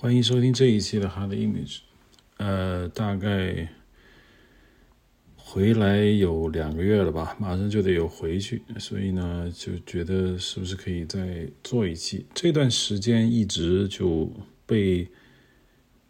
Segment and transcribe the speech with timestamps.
[0.00, 1.78] 欢迎收听这一期的《Hard Image》。
[2.36, 3.68] 呃，大概
[5.34, 12.24] 回来有两个月了吧，马上就得有回去，所以呢，就觉得是不是可以再做一期？
[12.32, 14.32] 这段时间一直就
[14.64, 15.08] 被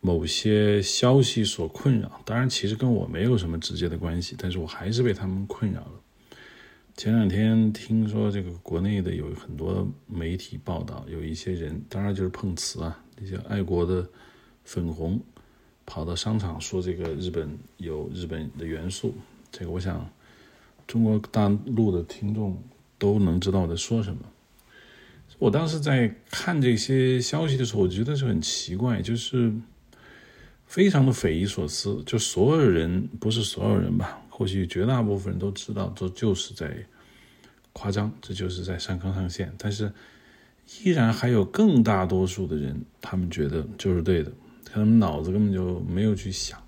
[0.03, 5.93] 某些消息所困扰，当然其实跟我没有什么直接的关系，但是我还是被他们困扰了。
[6.95, 13.03] 前两天听说这个国内的有很多媒体报道，有一些人，当然就是碰瓷啊。
[13.21, 14.09] 那些爱国的
[14.65, 15.21] 粉红
[15.85, 19.15] 跑到商场说这个日本有日本的元素，
[19.51, 20.09] 这个我想
[20.87, 22.57] 中国大陆的听众
[22.99, 24.21] 都能知道我在说什么。
[25.39, 29.53] 我当时在看这些消息的时候，我觉得是很奇怪，就是
[30.67, 32.03] 非常的匪夷所思。
[32.07, 36.77] 就所有人不是所有人吧，或许绝大部分人都知道这就是在
[37.73, 39.93] 夸张，这就是在上纲上线，但是。
[40.77, 44.31] 依然还有更大多数的人，他们觉得就是对的，
[44.65, 46.63] 他们脑子根本就没有去想，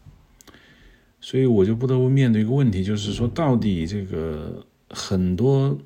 [1.20, 5.78] 所以我就不得不面对一个问题，就是说，到底这个很多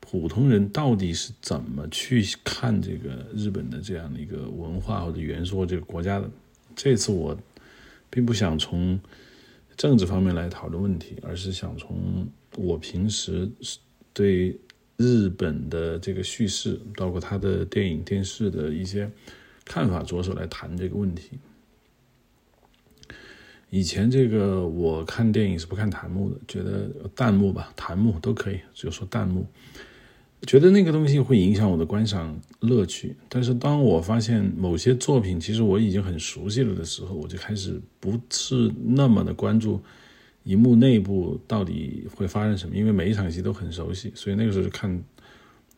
[0.00, 6.30] 普通人到底是怎么去看这个日本的这样的一个文化或者元素这个国家的？
[6.74, 7.34] 这次我
[8.10, 9.00] 并不想从
[9.78, 13.50] 政治方面来讨论问题，而是想从我平时
[14.12, 14.54] 对。
[14.96, 19.10] 日本的这个叙事，包括他的电影、电视的一些
[19.64, 21.38] 看法，着手来谈这个问题。
[23.68, 29.44] 以前这个我看电影是不看弹幕的，觉得弹幕吧、弹幕都可以，就说弹幕，
[30.42, 33.16] 觉得那个东西会影响我的观赏乐趣。
[33.28, 39.82] 但是当我发现某些作品其实我已经很熟悉了的时候，我就开始不是那么的关注。
[40.46, 42.76] 荧幕内部到底会发生什么？
[42.76, 45.02] 因为每一场戏都很熟悉，所以那个时候就看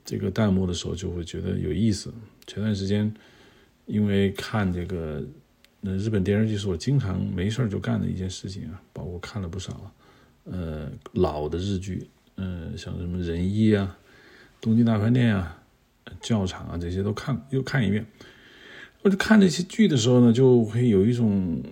[0.05, 2.13] 这个弹幕的时候就会觉得有意思。
[2.47, 3.11] 前段时间
[3.87, 5.25] 因为看这个
[5.81, 9.91] 那日本电视剧是我经常没事就干的一件事情啊，包括看了不少
[10.45, 13.97] 呃老的日剧，嗯，像什么仁义啊、
[14.61, 15.63] 东京大饭店啊、
[16.21, 18.07] 教场啊这些都看又看一遍。
[19.01, 21.63] 我就看这些剧的时候呢，就会有一种。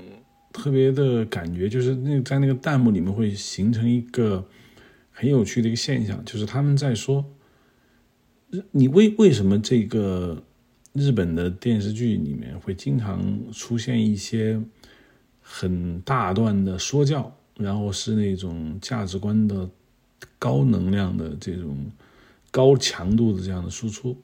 [0.57, 4.45] 特别的感觉就是那在那个弹幕里面会形成一个
[5.13, 7.25] 很有趣的一个现象，就是他们在说，
[8.71, 10.43] 你为为什么这个
[10.95, 14.61] 日本的电视剧里面会经常出现一些
[15.41, 19.69] 很大段的说教，然后是那种价值观的
[20.39, 21.77] 高能量的这种
[22.51, 24.17] 高强度的这样的输出，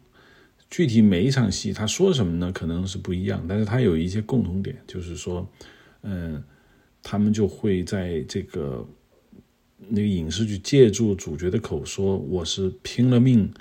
[0.70, 2.50] 具体每一场戏他说什么呢？
[2.52, 5.46] 可能是不一样，但是他有一些共同点，就是说。
[6.02, 6.42] 嗯，
[7.02, 8.86] 他们就会在这个
[9.88, 13.52] 那个影视剧借助主角的口说：“我是拼了命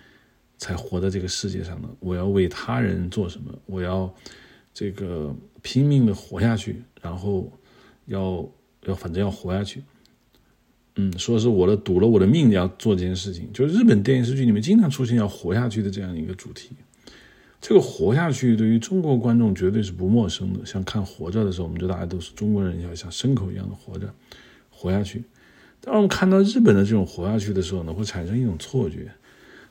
[0.57, 3.51] 才活在这个世界上的，我要为他人做什么？
[3.65, 4.13] 我要
[4.73, 7.51] 这个拼命的活下去，然后
[8.05, 8.47] 要
[8.85, 9.83] 要反正要活下去。”
[10.97, 16.71] 嗯，说是我的赌了我的命要做这件事情，就是日本电视剧里面经常出现要活下去的这样一个主题。
[17.61, 20.65] 这个活下去对于中国观众绝对是不陌生的。
[20.65, 24.11] 像看《活着》的时候，我们觉得大家都是中国人，要像牲口一样的活着，
[24.71, 25.23] 活下去。
[25.79, 29.11] 当我们看到日本的这种活下去的时候呢，会产生一种错觉。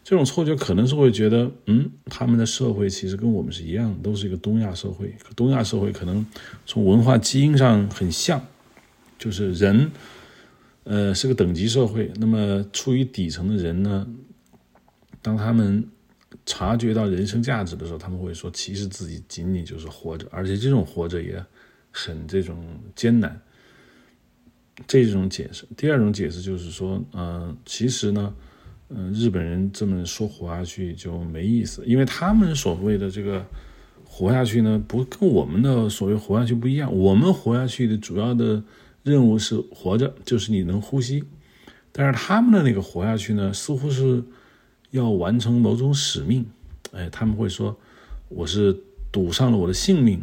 [0.02, 5.14] 这种错觉可能是会觉得，嗯，他们的社会其实跟我们是一样，都是一个东亚社会。
[5.36, 6.24] 东亚社会可能
[6.64, 8.42] 从文化基因上很像，
[9.18, 9.90] 就是人，
[10.84, 12.10] 呃，是个等级社会。
[12.16, 14.06] 那么处于底层的人呢，
[15.20, 15.86] 当他们
[16.46, 21.44] 察觉到人生价值的时候，他们会说，其实自己仅仅就是活着，而且这种活着也
[21.90, 22.64] 很这种
[22.94, 23.40] 艰难。
[24.86, 28.32] 这种解释，第二种解释就是说，嗯，其实呢，
[28.88, 33.44] 嗯，日本人这么说活下去就没意思，因为他们所谓的这个
[34.04, 36.96] 活下去呢，不跟我们的所谓活下去不一样。
[36.96, 38.62] 我们活下去的主要的
[39.02, 41.24] 任务是活着，就是你能呼吸，
[41.92, 44.22] 但是他们的那个活下去呢，似乎是。
[44.90, 46.44] 要完成某种使命，
[46.92, 47.76] 哎，他们会说
[48.28, 48.76] 我是
[49.12, 50.20] 赌上了我的性命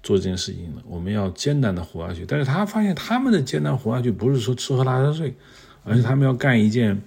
[0.00, 0.82] 做这件事情的。
[0.86, 2.24] 我们要艰难的活下去。
[2.24, 5.34] 但是他发现他们的艰难活下去不是说吃喝拉撒睡，
[5.82, 7.02] 而是他们要干一件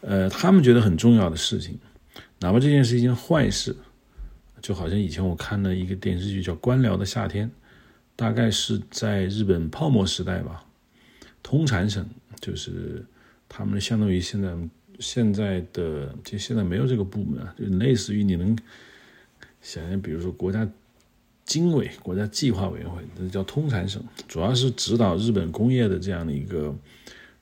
[0.00, 1.78] 呃他们觉得很重要的事情，
[2.38, 3.76] 哪怕这件是一件坏事。
[4.62, 7.48] 就好像以前我看了一个电视剧叫《官僚的夏天》，
[8.16, 10.64] 大概是在日本泡沫时代吧，
[11.42, 12.06] 通产省
[12.40, 13.04] 就是
[13.48, 14.54] 他们相当于现在。
[15.00, 18.56] 现在的就现在没有这个部门啊，就类似于你能
[19.60, 20.68] 想象，比如说国家
[21.44, 26.72] 经委、国家计划委员会，这叫通产省，主要是指导日本工业的这样的一个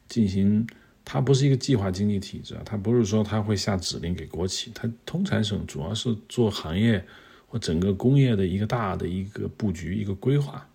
[0.08, 0.66] 进行。
[1.10, 7.02] 它不是一个计划经济体制啊，它不是说它会下指令给国企，它通产省主要是做行业
[7.46, 10.68] 或整个工业的一个大的一个布局、一个规划，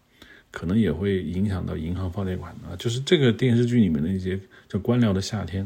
[0.49, 2.73] 可能也会影响到银行放贷款啊。
[2.79, 4.35] 就是这个电视剧里面的一些
[4.67, 5.63] 叫《官僚的夏天》，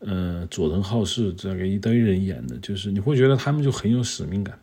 [0.00, 4.58] 呃，佐藤浩市这个一堆人演的，就是你会觉得他们就很有使命感。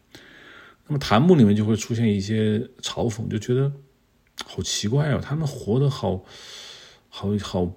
[0.88, 3.72] 那么弹幕里面就会出现一些嘲讽，就觉得
[4.46, 6.24] 好奇怪哦，他们活得好
[7.10, 7.76] 好好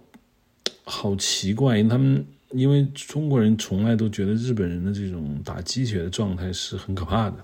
[0.84, 2.24] 好奇怪，因为他们。
[2.52, 7.36] 因为中国人从来都觉得日本人的这种打鸡血的状态是很可怕的，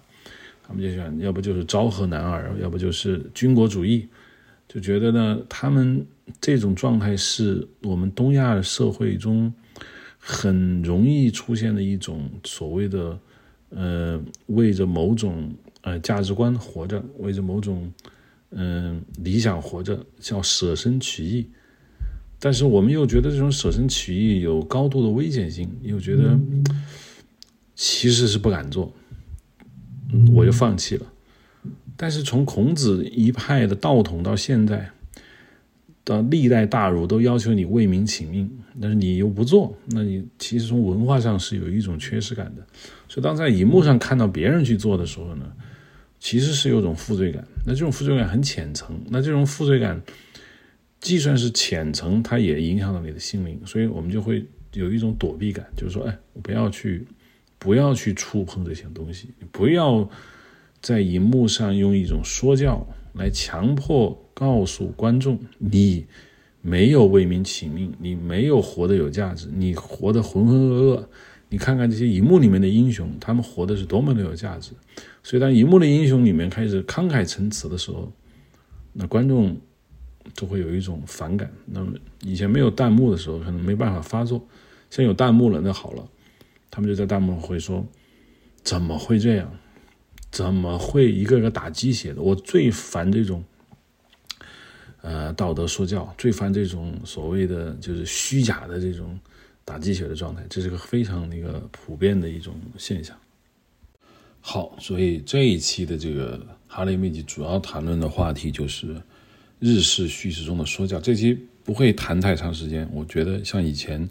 [0.66, 4.08] 他们就想要不就是昭和男儿，要不就是军国主义，
[4.66, 6.06] 就觉得呢，他们
[6.40, 9.52] 这种状态是我们东亚社会中
[10.26, 13.18] 很容易出现的一种所谓的
[13.68, 17.92] 呃为着某种呃价值观活着，为着某种
[18.52, 21.46] 嗯理想活着，叫舍身取义。
[22.40, 26.38] 但是我们又觉得这种舍身取义有高度的危险性，又觉得
[27.74, 28.90] 其实是不敢做，
[30.34, 31.06] 我就放弃了。
[31.96, 34.90] 但是从孔子一派的道统到现在，
[36.04, 42.64] 到历代大儒都要求你为民请命，但是你又不做，那你其实从文化上是有一种缺失感的。
[43.08, 45.50] 所以当在荧幕上看到别人去做的时候呢，
[46.20, 47.42] 其实是有种负罪感。
[47.66, 50.00] 那这种负罪感很浅层，那这种负罪感。
[51.00, 54.42] 既算是浅层，它也影响到你的心灵，所以我们就会
[54.72, 57.06] 有一种躲避感，就是说，哎，不要去，
[57.58, 60.08] 不要去触碰这些东西，不要
[60.80, 66.04] 在荧幕上用一种说教来强迫告诉观众，你
[66.60, 71.06] 没有为民请命，你没有活得有价值，你活得浑浑噩噩。
[71.48, 74.72] 你看看这些荧幕里面的英雄，他们活的是多么的有价值。
[75.22, 78.12] 所以，当荧幕的英雄里面开始慷慨陈词的时候，
[78.92, 79.56] 那观众。
[80.32, 81.52] 就会有一种反感。
[81.66, 81.92] 那么
[82.22, 84.38] 以前没有弹幕的时候，可能没办法发作。
[84.88, 86.08] 现在有弹幕了，那好了，
[86.70, 87.86] 他们就在弹幕会说
[88.64, 89.52] ：“怎么会这样？
[90.30, 93.44] 怎么会一个个打鸡血的？”我最烦这种，
[95.04, 99.16] 呃，道德说教，最烦这种所谓的就是虚假的这种
[99.64, 100.42] 打鸡血的状态。
[100.50, 103.14] 这是个非常那个普遍的一种现象。
[104.40, 108.96] 好，所以这一期的这个哈雷秘籍主要谈论的话题就是。
[109.60, 112.86] 日式叙事中的说教，这期不会谈太长时间。
[112.92, 114.06] 我觉得像以前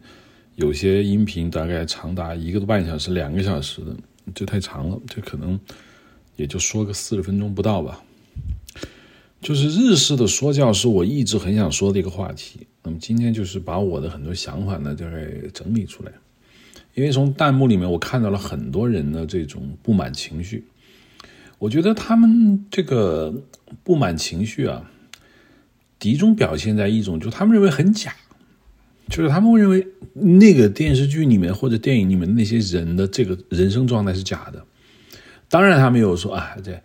[0.55, 3.95] 有些音频大概长达一个多半小时、两个小时的，
[4.33, 5.59] 这太长了，这可能
[6.37, 8.01] 也就说个四十分钟不到吧。
[9.43, 12.65] 就是日式的说教是我一直很想说的一个话题。
[12.81, 16.11] 那么今天就是把我的很多想法呢，就给整理出来。
[16.95, 20.63] 因为从弹幕里面我看到了很多人的这种不满情绪，
[21.59, 23.33] 我觉得他们这个
[23.83, 24.89] 不满情绪啊。
[25.99, 28.13] 集中表现在一种，就他们认为很假，
[29.09, 34.65] 就是他们会认为那个电视剧里面或者电影里面那些人的这个人生状态是假的。
[35.47, 36.81] 当然，他没有说啊，这，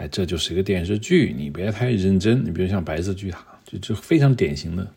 [0.00, 2.42] 哎，这就是一个电视剧，你别太认真。
[2.42, 3.38] 你比如像《白色巨塔》，
[3.70, 4.90] 就就非常典型的。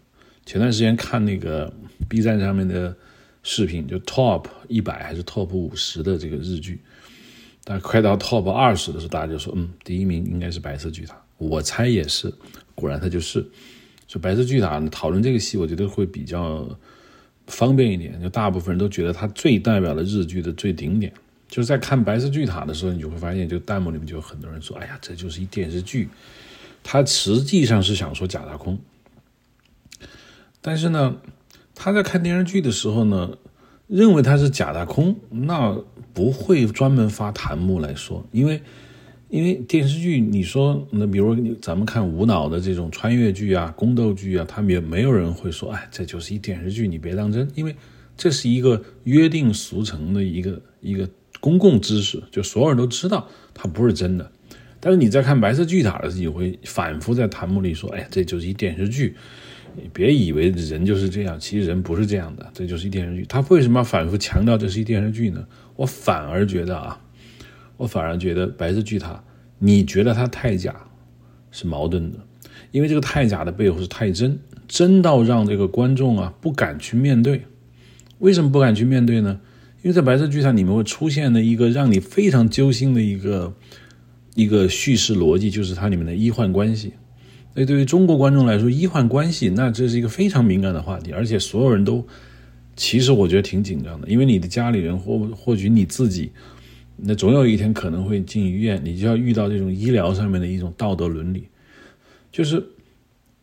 [0.46, 1.74] 前段时间看那个
[2.08, 2.96] B 站上面的
[3.44, 6.80] 视频，就 Top 一百还是 Top 五十的这个日剧，
[7.66, 12.34] 但快到 Top 二十的时候，大家就说，嗯，第一名应该是《白色巨塔》，我猜也是。
[12.74, 13.46] 果然，它就是。
[14.08, 16.80] 就《白色巨塔》讨论这个戏，我觉得会比较
[17.48, 18.22] 方便一点。
[18.22, 21.12] 就大部分人都觉得它最代表了日剧的最顶点。
[21.54, 26.10] 就是在看《白色巨塔》的时候，你就会发现，就弹幕里面就有很多人说：“哎呀，这就是一电视剧。”
[26.82, 28.80] 他实际上是想说假大空。
[30.62, 31.16] 但是呢，
[31.76, 33.38] 他在看电视剧的时候呢，
[33.86, 35.80] 认为他是假大空，那
[36.12, 38.60] 不会专门发弹幕来说，因为。
[39.30, 47.50] 因为电视剧，你说那比如咱们看无脑的这种穿越剧啊、宫斗剧啊，他们也没有人会说，哎，这就是一电视剧，你别当真。
[47.56, 47.76] 因为
[48.16, 51.10] 这是一个约定俗成的一个一个
[51.44, 54.32] 公共知识，就所有人都知道它不是真的。
[54.80, 59.14] 但是你在看《白色巨塔》的时候，你会反复在弹幕里说，哎，这就是一电视剧，
[59.76, 63.26] 你别以为人就是这样，其实人不是这样的，这就是一电视剧。
[63.28, 65.46] 他为什么要反复强调这是一电视剧呢？
[65.76, 66.98] 我反而觉得啊。
[67.76, 69.14] 我反而觉得《白色巨塔》，
[69.60, 70.74] 你觉得它太假，
[71.52, 72.20] 是矛盾的，
[72.72, 77.46] 因为这个太假的背后是太真，真到让这个观众啊不敢去面对。
[78.20, 79.42] 为什么不敢去面对呢？
[79.84, 83.54] 因为在《白色巨塔》里面会出现的一个让你非常揪心的一个
[84.34, 86.94] 一个叙事逻辑，就是它里面的医患关系。
[87.54, 92.04] 那对于中国观众来说，医患关系那这是一个非常敏感的话题，而且所有人都
[92.76, 96.32] 其实我觉得挺紧张的，因为你的家里人或或许你自己。
[96.96, 101.44] 那总有一天可能会进医院，你就要遇到这种医疗上面的一种道德伦理，
[102.32, 102.64] 就是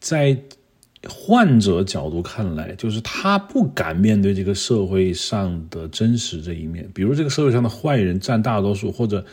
[0.01, 0.37] 在
[1.09, 6.87] 患者角度看来，就是他不敢面对这个社会上的真实这一面。
[6.93, 9.25] 比如这个社会上的坏人占大多数，或者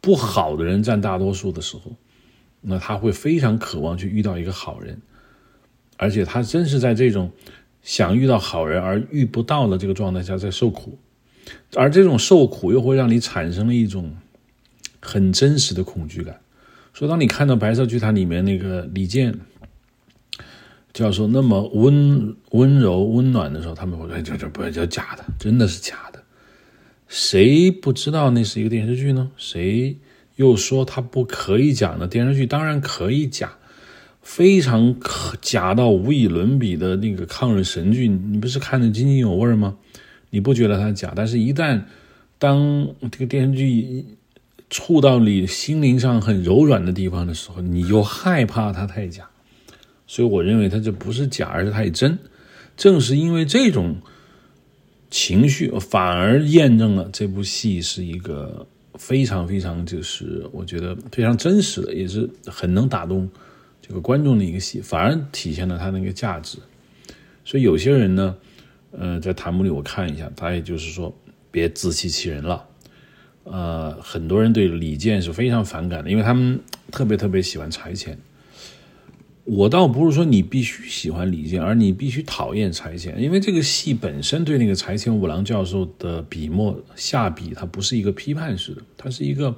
[0.00, 1.92] 不好的人占大多数的时候，
[2.60, 5.00] 那他会非常渴望去遇到一个好人，
[5.96, 7.32] 而且他真是在这种
[7.82, 10.98] 想遇到好人而遇不到的这个状态下在受苦，
[11.74, 14.14] 而这种受苦又会让你产生了一种
[15.00, 16.38] 很真实的恐惧感。
[16.94, 19.34] 所以，当你看到《白色巨塔》里面那个李健
[20.98, 26.20] 教授那么温温柔温暖的时候，他们会说：“这这不叫假的，真的是假的。”
[27.06, 29.30] 谁不知道那是一个电视剧呢？
[29.36, 29.96] 谁
[30.34, 32.08] 又说它不可以假呢？
[32.08, 33.52] 电视剧当然可以假，
[34.22, 39.76] 非常可假到无以伦比的那个抗日神剧，你不是看着津津有味吗？
[40.30, 41.12] 你不觉得它假？
[41.14, 41.82] 但是，一旦
[42.40, 44.04] 当这个电视剧
[44.68, 49.30] 触到你心灵上很柔软的地方的时候，你又害怕它太假。
[50.08, 52.18] 所以，我认为它这不是假，而是太真。
[52.76, 53.98] 正是因为这种。
[55.10, 63.26] 情绪反而验证了这部戏是一个非常非常就是我觉得非常真实的，也是很能打动
[63.80, 66.58] 这个观众的一个戏，反而体现了它那个价值。
[67.42, 68.36] 所以有些人呢，
[68.90, 71.10] 呃，在弹幕里我看一下，他也就是说
[71.50, 72.66] 别自欺欺人了。
[73.44, 76.60] 呃，很多人对李健是非常反感的，因为他们
[76.90, 78.18] 特别特别喜欢柴钱。
[79.50, 89.56] 我倒不是说你必须喜欢李健，而你必须讨厌柴钱，因为这个戏本身对那个柴钱五郎教授的笔墨下笔，它不是一个批判式的，它是一个，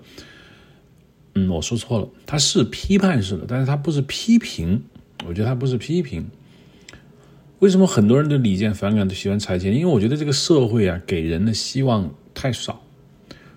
[1.35, 4.81] 嗯，我说错了，它是批判式的，但是它不是批评，
[5.27, 6.25] 我觉得它不是批评。
[7.59, 9.75] 为什么很多人对李健反感，都喜欢柴钱？
[9.75, 12.81] 因为我觉得这个社会啊，给人的希望太少。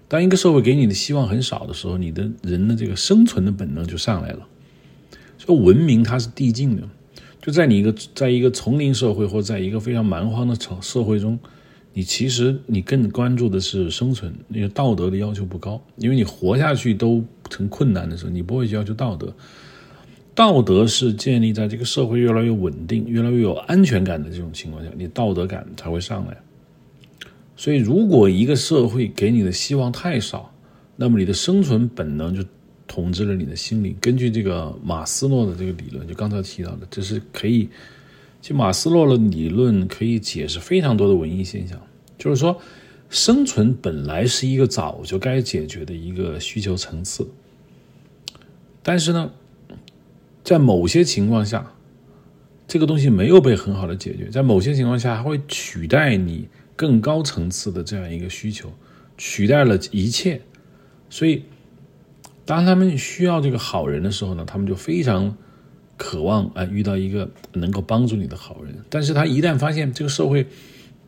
[0.07, 4.47] 当一个社会给你的希望很少的时候，你的人的这个生存的本能就上来了。
[5.45, 6.83] 就文明它是递进的，
[7.41, 11.37] 就在你一个在一个丛林社会或在一个非常蛮荒的城社会中，
[11.91, 19.33] 你其实你更关注的是生存，因为道德的要求不高，因为你活下去都成困难的时候，你不会去要求道德。
[20.33, 26.37] 道德是建立在这个社会越来越稳定、越来越有安全感的这种情况下，你道德感才会上来。
[27.57, 30.51] 所以，如果一个社会给你的希望太少，
[30.95, 32.41] 那么你的生存本能就。
[32.87, 33.95] 统治了你的心灵。
[34.01, 37.69] 根据这个马斯洛的这个理论，就刚才提到的，这是可以，
[38.41, 41.79] 就马斯洛的理论可以解释非常多的文艺现象。
[42.17, 42.61] 就是说，
[43.09, 47.27] 生存本来是一个早就该解决的一个需求层次，
[48.81, 49.31] 但是呢，
[50.43, 51.73] 在某些情况下，
[52.67, 58.71] 这个东西没有被很好的解决，在某些情况下还会取代你更高层次的这样一个需求，
[59.17, 60.41] 取代了一切，
[61.09, 61.43] 所以。
[62.45, 65.35] 当他们需要这个好人的时候呢，他们就非常
[65.97, 68.75] 渴望啊遇到一个能够帮助你的好人。
[68.89, 70.45] 但是他一旦发现这个社会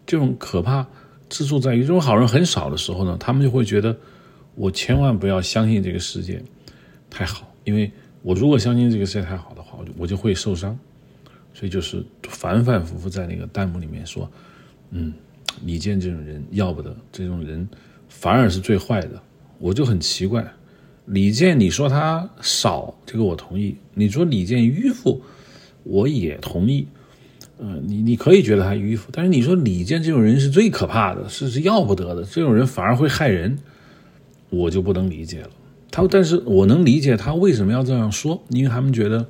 [0.05, 0.85] 这种可怕
[1.29, 3.97] 之处在于这种好人很少的时候呢，他们就会觉得
[4.55, 6.41] 我千万不要相信这个世界
[7.09, 10.77] 太好，因为我如果相信这个世界太好的话，我就我就会受伤。
[11.53, 14.29] 所以就是反反复复在那个弹幕里面说，
[14.91, 15.13] 嗯，
[15.63, 17.65] 李健这种人要不得，这种人
[18.09, 19.21] 反而是最坏的。
[19.57, 20.45] 我就很奇怪。
[21.05, 23.75] 李健，你说他少，这个我同意。
[23.93, 25.21] 你说李健迂腐，
[25.83, 26.87] 我也同意。
[27.59, 32.23] 嗯，你你可以觉得他迂腐，但是你说李健这种人是最可怕的，是是要不得的。
[32.23, 33.57] 这种人反而会害人，
[34.49, 35.49] 我就不能理解了。
[35.91, 39.27] 他，但是我能理解他为什么要这样说，因为他们觉得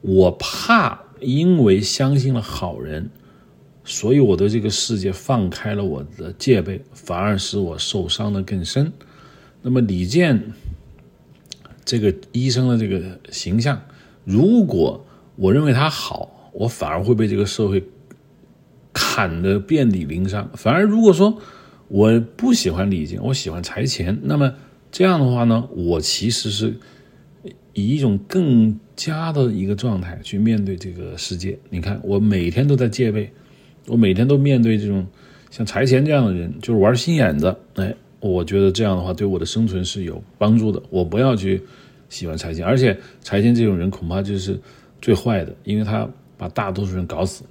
[0.00, 3.08] 我怕，因为相信了好人，
[3.84, 8.92] 所以我对这个世界放开了我的戒备，反而使我受伤的更深。
[9.62, 10.42] 那么李健。
[11.84, 13.80] 这个医生的这个形象，
[14.24, 15.04] 如果
[15.36, 17.84] 我认为他好，我反而会被这个社会
[18.92, 20.48] 砍得遍体鳞伤。
[20.54, 21.38] 反而如果说
[21.88, 24.54] 我不喜欢李健，我喜欢柴钱，那么
[24.90, 26.74] 这样的话呢，我其实是
[27.72, 31.58] 以一种更加的一个状态去面对这个世界。
[31.68, 33.30] 你看，我每天都在戒备，
[33.88, 35.06] 我每天都面对这种
[35.50, 37.94] 像柴钱这样的人，就是玩心眼子，哎。
[38.30, 40.82] 我觉得这样的话对我的生存是有帮助的。
[40.88, 41.62] 我不要去
[42.08, 44.58] 喜欢财经，而且财经这种人恐怕就是
[45.02, 47.44] 最坏的，因为他把大多数人搞死，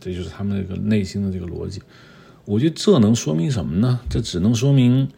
[0.00, 1.80] 这就是他们那个内心的这个逻辑。
[2.44, 4.00] 我觉得这能说明什么呢？
[4.10, 5.08] 这只能说明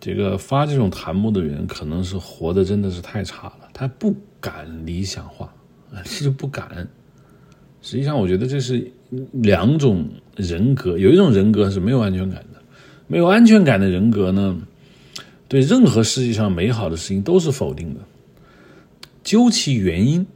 [0.00, 5.52] 这个发这种弹幕的人可能是活的真的是太差了，他不敢理想化，
[5.92, 6.88] 他就不敢。
[7.82, 8.90] 实际上，我觉得这是
[9.32, 12.42] 两种人格，有一种人格是没有安全感。
[13.08, 14.60] 没有安全感的人格呢，
[15.48, 18.00] 对任何世界上美好的事情都是否定的。
[19.24, 20.26] 究其原因，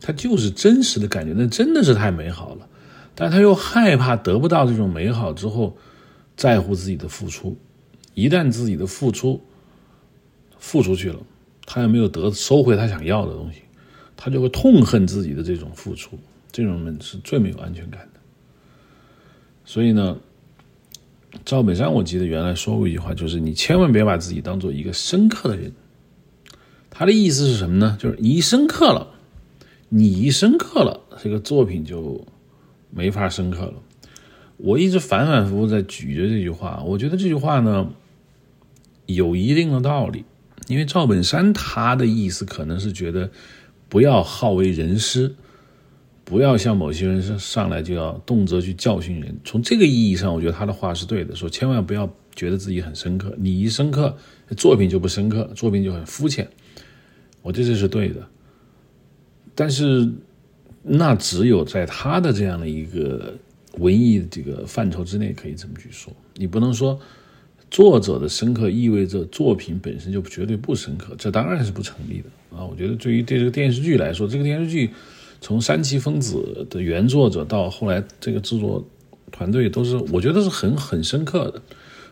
[0.00, 2.66] 他就是真实的感觉，那真的是太美好了。
[3.14, 5.76] 但他又害怕得不到这种美好之后，
[6.36, 7.56] 在乎自己的付出。
[8.14, 9.40] 一旦自己的付出
[10.58, 11.18] 付出去了，
[11.64, 13.62] 他又没有得收回他想要的东西，
[14.16, 16.18] 他就会痛恨自己的这种付出，
[16.50, 18.20] 这种人是最没有安全感的。
[19.64, 20.18] 所以呢，
[21.44, 25.72] 赵本山我记得原来说过一句话，就是你千万别把自己当做一个深刻的人。
[26.90, 27.96] 他的意思是什么呢？
[28.00, 29.14] 就是你一深刻了，
[29.88, 32.26] 你一深刻了，这个作品就
[32.90, 33.74] 没法深刻了。
[34.58, 37.88] 我一直反反复复在举着这句话，我觉得这句话呢
[39.06, 40.24] 有一定的道理。
[40.68, 43.30] 因为赵本山他的意思可能是觉得
[43.88, 45.34] 不要好为人师，
[46.30, 49.36] 不要像某些人上上来就要动辄去教训人。
[49.44, 54.16] 从这个意义上，我觉得他的话是对的，说千万不要觉得自己很深刻，你一深刻，
[54.56, 56.48] 作品就不深刻，作品就很肤浅。
[57.42, 58.24] 我觉得这是对的，
[59.56, 60.08] 但是
[60.84, 63.34] 那只有在他的这样的一个。
[63.78, 66.98] 文艺这个范畴之内可以这么去说，你不能说
[67.70, 72.64] 作者的深刻意味着作品本身就绝对不深刻，这当然是不成立的啊！
[72.64, 74.90] 我觉得对于对这个电视剧来说，这个电视剧
[75.40, 78.84] 从三崎丰子的原作者到后来这个制作
[79.32, 81.62] 团队都是，我觉得是很很深刻的，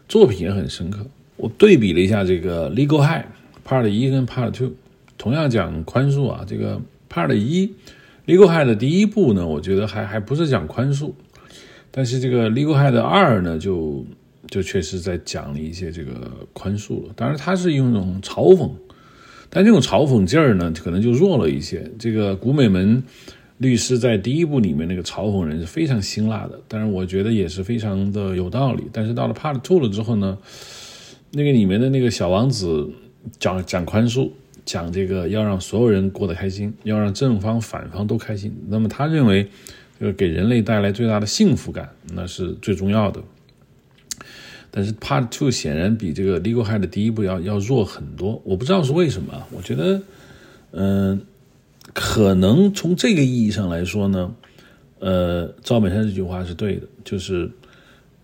[0.08, 1.06] 作品也很深刻。
[1.36, 3.24] 我对比了一下这个《Legal High》
[3.64, 4.72] Part 一跟 Part Two，
[5.16, 7.66] 同样讲宽恕啊，这个 Part 一
[8.26, 11.12] 《Legal High》的第一部呢，我觉得还还不是讲宽恕。
[11.90, 14.04] 但是这个《Legal High》的二呢，就
[14.48, 17.12] 就确实在讲了一些这个宽恕了。
[17.14, 18.70] 当然，他是用一种嘲讽，
[19.50, 21.90] 但这种嘲讽劲儿呢，可能就弱了一些。
[21.98, 23.02] 这个古美门
[23.58, 28.84] 律师在第一部里面那个嘲讽人是非常辛辣的，但是我觉得也是非常的有道理。
[28.92, 30.36] 但是到了 Part Two 了之后呢，
[31.32, 32.88] 那个里面的那个小王子
[33.38, 34.30] 讲讲宽恕，
[34.64, 38.54] 讲这个要让所有人过得开心，要让正方反方都开心。
[38.68, 39.46] 那么他认为。
[40.00, 43.20] 这个给人类带来最大的幸福感，那是最重要的。
[44.70, 49.46] 但是 Part Two 显然比这个 Legal High 的第一部要要弱很多，我不知道是为什么。
[49.50, 50.02] 我觉得，
[50.72, 51.20] 嗯，
[51.94, 54.34] 可能从这个意义上来说呢，
[54.98, 57.50] 呃，赵本山这句话是对的，就是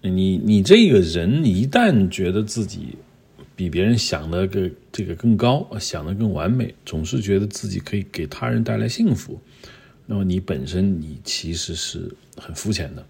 [0.02, 2.88] 你你这个人一旦觉得自己
[3.56, 9.40] 比别人想的个这个更高，想的更完美，总是觉得自己可以给他人带来幸福。
[10.06, 13.06] 那么你本身你其实是很肤浅的，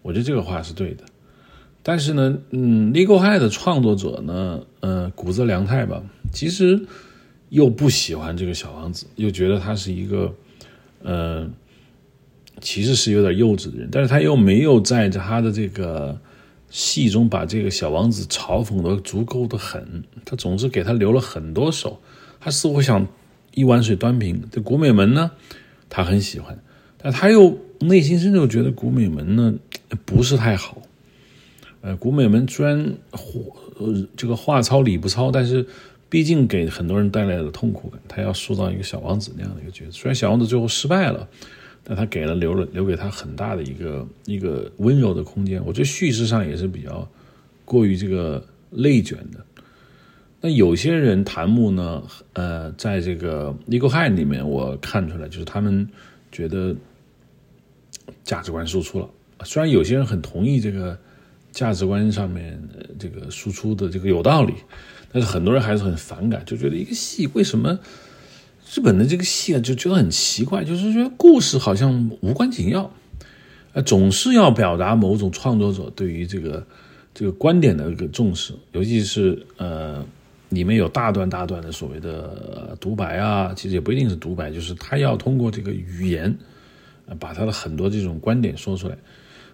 [0.00, 1.04] 我觉得这个话是对的。
[1.82, 6.86] 但是呢，嗯，Legal High 的创作者呢，呃，谷泽良太吧，其实
[7.48, 10.34] 又不喜欢这个小王子，又觉得他是一个，
[11.02, 11.48] 呃，
[12.60, 13.88] 其实是有点幼稚的人。
[13.90, 16.20] 但是他又没有在他的这个
[16.68, 21.98] 戏中把这个小王子嘲讽的足够的狠，他总是给他留了很多手，
[22.38, 23.06] 他似乎想
[23.54, 24.42] 一碗水端平。
[24.52, 25.30] 这古美门呢？
[25.88, 26.62] 他很喜欢，
[26.98, 29.54] 但他又内心深处觉得古美门呢
[30.04, 30.82] 不是太好。
[31.82, 32.78] 呃，古美门虽然
[33.78, 35.66] 呃这个话糙理不糙，但是
[36.08, 38.00] 毕竟给很多人带来了痛苦感。
[38.06, 41.26] 他要塑造一个小王子那样的一个角色，虽然小王子最后失败了，
[41.82, 45.64] 但他给了留了留给他很大的一个一个温柔的空间。
[45.64, 47.08] 我觉得叙事上也是比较
[47.64, 49.44] 过于这个内卷的。
[50.42, 55.86] 那有些人弹幕呢，呃，在这个《尼古汉》里面，我看出来就是他们
[56.32, 56.74] 觉得
[58.24, 59.08] 价值观输出了。
[59.44, 60.98] 虽然有些人很同意这个
[61.52, 62.60] 价值观上面
[62.98, 64.54] 这个输出的这个有道理，
[65.12, 67.78] 但是很多人还是很反感，就觉得一个戏为什么
[68.74, 72.92] 日本的这个戏啊，就觉得很奇怪，就是觉得故事好像无关紧要，
[73.72, 76.66] 呃，总是要表达某种创作者对于这个
[77.14, 80.04] 这个观点的一个重视，尤其是呃。
[80.50, 86.36] 里面有大段大段的所谓的独白啊，其实也不一定是独白，就是他要通过这个语言，
[87.20, 88.98] 把他的很多这种观点说出来。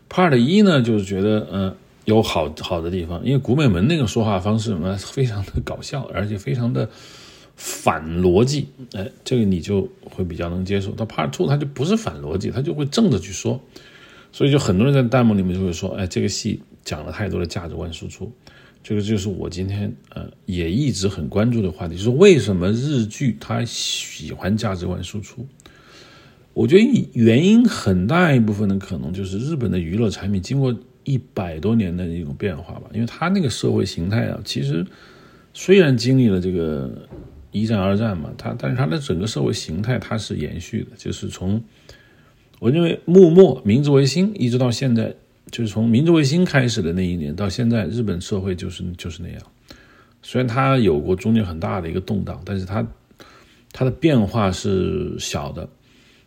[0.09, 1.77] Part 一呢，就是觉得嗯
[2.07, 6.89] 有好好的地方，因为古美门那个说话方式什么，非常的搞笑，而且非常的
[7.57, 10.93] 反逻辑，哎，这个你就会比较能接受。
[10.93, 13.61] 他 Part two 他就不是反逻辑，他就会正着去说，
[14.31, 18.33] 所以就很多人在弹幕里面就会说，哎，这个戏讲了太多的价值观输出。
[18.85, 25.45] 这个就是我今天呃也一直很关注的话题，就是为什么日剧它喜欢价值观输出？
[26.55, 30.75] 我觉得原因很大一部分的可能就是日本的娱乐产品经过
[31.07, 34.87] 一百多年的一种变化吧，因为它那个社会形态啊，其实
[35.55, 37.09] 虽然经历了这个
[37.51, 41.65] 一战、二战嘛，他但是它的整个社会形态它是延续的，就是从
[42.59, 45.15] 我认为幕末明治维新一直到现在。
[45.49, 49.41] 就是从明治维新开始的那一年到现在，日本社会就是就是那样。
[50.21, 52.85] 虽然它有过中间很大的一个动荡，但是它
[53.71, 55.69] 它的变化是小的。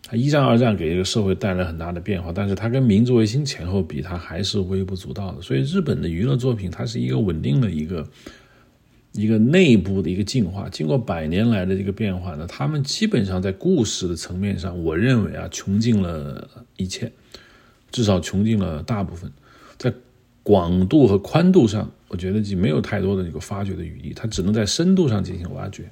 [0.10, 5.42] 它一战、二战给这个社会带来很大的变化，但是它跟明治维新前后比，它还是微不足道的。
[5.42, 8.10] 所以日本的娱乐作品，它是一个稳定的一个
[9.12, 10.68] 一个内部的一个进化。
[10.70, 17.12] 经过百年来的这个变化呢，他们基本上在故事的层面上，我认为啊，穷尽了一切，
[17.92, 19.32] 至少穷尽了大部分。
[19.78, 19.94] 在
[20.42, 25.84] 广度和宽度上，我觉得就没有太多的这个发掘的余地，它只能在深度上进行挖掘。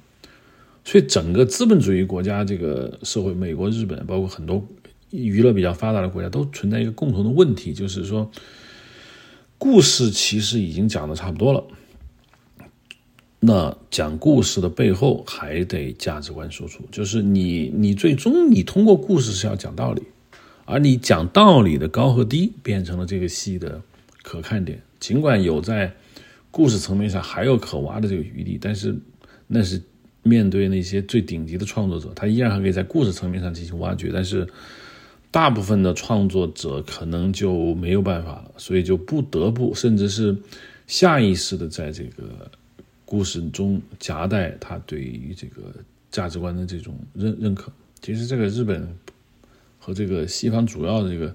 [0.88, 4.66] 所以，整个资本主义国家这个社会，美国、日本，包括很多
[5.10, 8.30] 娱乐比较发达的国家，都存在一个共同的问题，就是说，
[9.58, 11.62] 故事其实已经讲的差不多了。
[13.38, 20.02] 那讲故事的背后还得价值观输出，就是你，你最终你通过故事是要讲道理，
[20.64, 23.82] 而你讲道理的高和低变成了这个戏的
[24.22, 24.80] 可看点。
[24.98, 25.92] 尽管有在
[26.50, 28.98] 故事层面上还有可挖的这个余地，但是
[29.46, 29.82] 那是。
[30.28, 34.46] 面对那些最顶级的创作者，他依然还可以在故事层面上进行挖掘，但是
[35.30, 40.36] 大部分的创作者可能就没有办法了，所以就不得不，甚至是
[40.86, 42.50] 下意识的在这个
[43.04, 45.62] 故事中夹带他对于这个
[46.10, 47.72] 价值观的这种认认可。
[48.02, 48.86] 其实，这个日本
[49.78, 51.34] 和这个西方主要的这个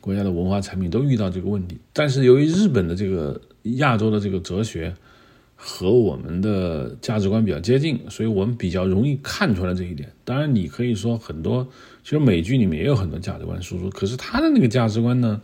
[0.00, 4.94] 国家的文化产品都遇到这个问题，但是由于日本的这个亚洲的这个哲学。
[5.60, 10.08] 和我们的价值观比较接近，所以我们比较容易看出来这一点。
[10.24, 11.66] 当然，你可以说很多，
[12.04, 15.42] 其实美剧里面也有很多价值观输出，可是他的那个价值观呢，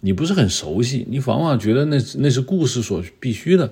[0.00, 3.66] 你不是很熟悉，你往往觉得那那是故事所必须的，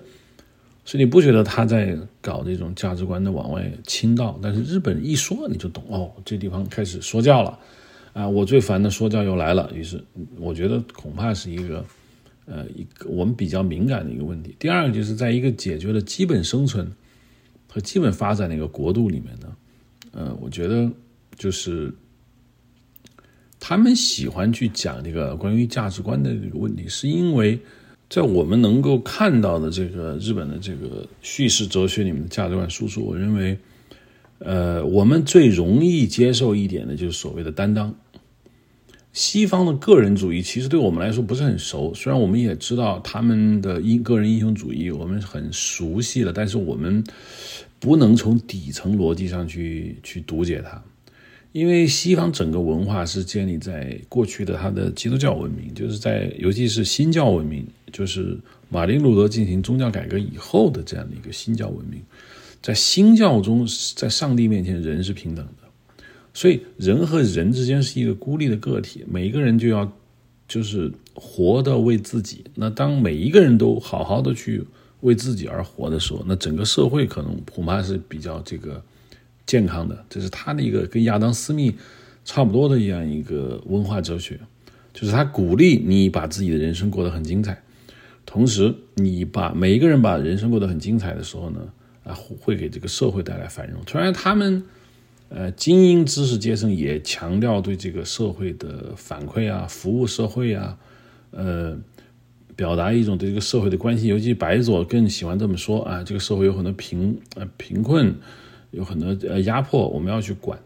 [0.86, 4.40] 所以你不觉得他在搞这种价值观的往外倾倒。
[4.42, 7.58] 但是日本一说你就懂哦，这地方开始说教了
[8.14, 8.26] 啊！
[8.26, 9.70] 我最烦的说教又来了。
[9.74, 10.02] 于是
[10.40, 11.84] 我觉得恐怕是一个。
[12.44, 14.54] 呃，一个我们比较敏感的一个问题。
[14.58, 16.90] 第二个就是在一个解决了基本生存
[17.68, 19.56] 和基本发展的一个国度里面呢，
[20.10, 20.90] 呃，我觉得
[21.36, 21.92] 就是
[23.60, 27.58] 他们喜欢去讲这个关于价值观的这个问题，是因为
[28.10, 33.56] 在我们能够看到的这个日本的这个叙事哲学里面的价值观输出，我认为，
[34.40, 37.94] 呃，我们最容易接受一点的就是所谓的担当。
[39.12, 47.04] 西方的个人主义其实对我们来说不是很熟，虽然我们也知道他们的英个人英雄主义，我们很熟悉了，但是我们
[47.78, 50.82] 不能从底层逻辑上去去读解它，
[51.52, 58.38] 因为西方整个文化是建立在过去的它的基督教文明，就是在尤其是新教文明，就是
[58.70, 62.00] 马丁路德进行宗教改革以后的这样的一个新教文明，
[62.62, 65.61] 在新教中，在上帝面前人是平等的。
[66.34, 69.92] 所以，人和人之间是一个孤立的个体，每一个人就要
[70.48, 72.42] 就是活的为自己。
[72.54, 74.64] 那当每一个人都好好的去
[75.00, 78.82] 为自己而活的时候，那整个社会可能恐怕是比较这个
[79.44, 80.04] 健康的。
[80.08, 81.74] 这是他的一个跟亚当·斯密
[82.24, 84.40] 差不多的一样一个文化哲学，
[84.94, 87.62] 就是他鼓励你把自己的人生过得很精彩，
[88.24, 91.60] 同时你把每一个人把人生过得很精彩的时候呢，
[92.04, 93.82] 啊，会给这个社会带来繁荣。
[93.84, 94.64] 突然，他们。
[95.34, 100.76] 呃，精英知识阶层也强调对这个社会的反馈啊，服务社会啊，
[101.30, 101.74] 呃，
[102.54, 104.08] 表达一种对这个社会的关心。
[104.08, 108.14] 尤其白左更喜欢这么说啊，这个社会有很多贫呃贫困，
[108.72, 110.58] 有很多呃压迫，我们要去管。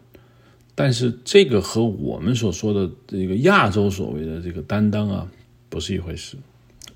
[0.75, 5.31] 但是这个和我们所说的这个亚洲所谓的这个担当啊，
[5.69, 6.35] 不是一回事。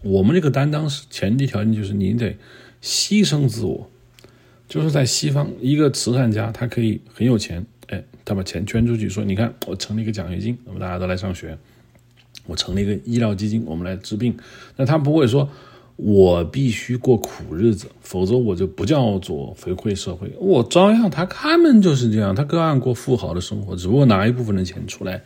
[0.04, 2.36] 我们这个担当是前提条件就是你得
[2.82, 3.90] 牺牲自我。
[4.72, 11.58] 就是在西方，一个慈善家他可以很有钱，哎，他把钱捐出去，说你看我成立一个奖学金，那么大家都来上学，
[12.46, 14.34] 我成立一个医疗基金，我们来治病。
[14.78, 15.50] 那他不会说，
[15.98, 20.32] 我必须过苦日子，否则我就不叫做回馈社会。
[20.40, 25.22] 我照样，他他们就是这样，他各样过富豪的生活，只不过拿一部分的钱出来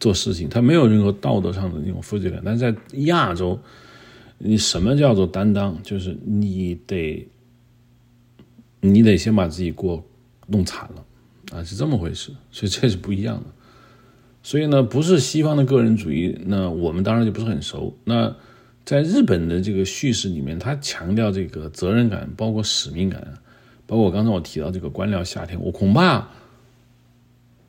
[0.00, 2.42] 做事情，他没有任何道德上的那种负罪感。
[2.44, 3.56] 但在亚洲，
[4.38, 5.80] 你什么叫做担当？
[5.84, 7.24] 就是你得。
[8.80, 10.04] 你得先把自己过
[10.46, 11.04] 弄惨了
[11.58, 13.44] 啊，是这么回事，所以这是不一样的。
[14.42, 17.96] 所以呢，不是西方的个人主义，那我们当然就不是很熟。
[18.04, 18.34] 那
[18.84, 23.26] 在日本的这个叙事里面，他强调这个责任感，包括使命感，
[23.84, 26.26] 包括我刚才我提到这个官僚夏天，我恐怕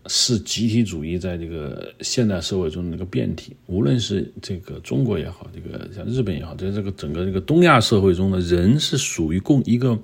[0.06, 3.56] 是集体主义在这个现代社会中的那个变体。
[3.65, 10.00] 无论是这个中国也好，这个像日本也好，在这个整个这个东亚社会中的人是属于共一个。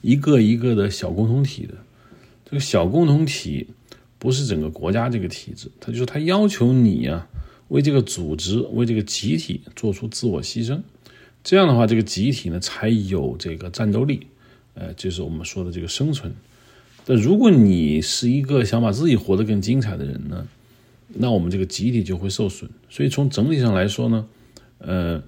[0.00, 1.74] 一个一个的小共同体的，
[2.44, 3.66] 这个小共同体
[4.18, 7.26] 不是整个国家这个体制，他就是他要求你呀，
[7.68, 10.80] 为这个组织、为这个集体做出自我牺牲，
[11.42, 14.26] 这样的话，这个集体呢才有这个战斗力，
[14.74, 16.34] 呃，就是我们说的这个生存。
[17.04, 20.46] 但如果你是一个想把自己活得更精彩的人呢，
[21.14, 22.70] 那我们这个集体就会受损。
[22.88, 24.26] 所以从整体上来说呢，
[24.78, 25.22] 呃。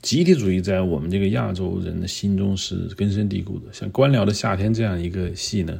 [0.00, 3.72] 集体主义在我们这个亚洲人的心中是根深蒂固的。
[3.72, 5.76] 像《官僚的夏天》这样一个戏呢，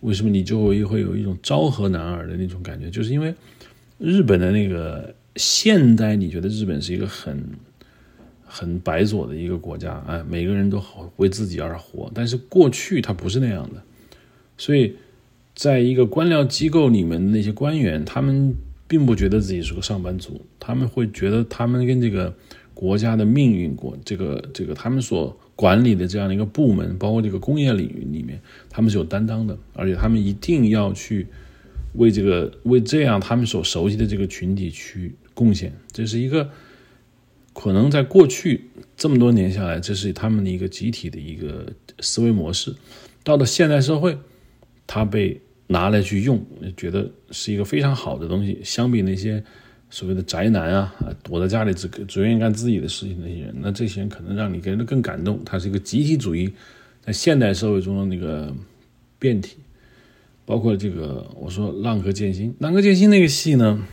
[0.00, 2.90] 为什么你就会会有一种昭和男儿的那种感觉？
[2.90, 3.32] 就是因为
[3.98, 7.40] 日本的那个现代，你觉得日本是一个很
[8.44, 12.10] 很白左的一个国家啊，每个人都好为自己而活。
[12.12, 13.80] 但是过去它不是那样的，
[14.58, 14.96] 所以
[15.54, 18.52] 在一个官僚机构里面的那些官员，他们
[18.88, 22.34] 并不觉得自己是个上班族，他们会觉得他们跟这个。
[22.74, 31.26] 国家的命运，国这个这个他们所管理的这样的一个部门，包括这个工业领域里面，他们是有担当的，而且他们一定要去
[31.94, 35.72] 为这个为这样他们所熟悉的这个群体去贡献。
[35.92, 36.50] 这是一个
[37.52, 42.74] 可能在过去这么多年下来，这是他们的一个集体的一个思维模式。
[43.22, 44.18] 到了现代社会，
[44.86, 46.44] 它被拿来去用，
[46.76, 48.58] 觉得是一个非常好的东西。
[48.64, 49.44] 相比那些。
[49.94, 55.38] 所谓的宅男啊，躲在家里只只愿意干自己的事情那些人，那这些人可能让你给人更感动。
[55.44, 56.50] 他是一个集体主义
[57.02, 58.50] 在现代社会中的那个
[59.18, 59.58] 变体，
[60.46, 63.86] 包括这个我说《浪客剑心》，《浪客剑心》那个戏呢，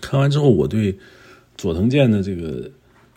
[0.00, 0.98] 看完之后，我对
[1.58, 2.70] 佐藤健的这个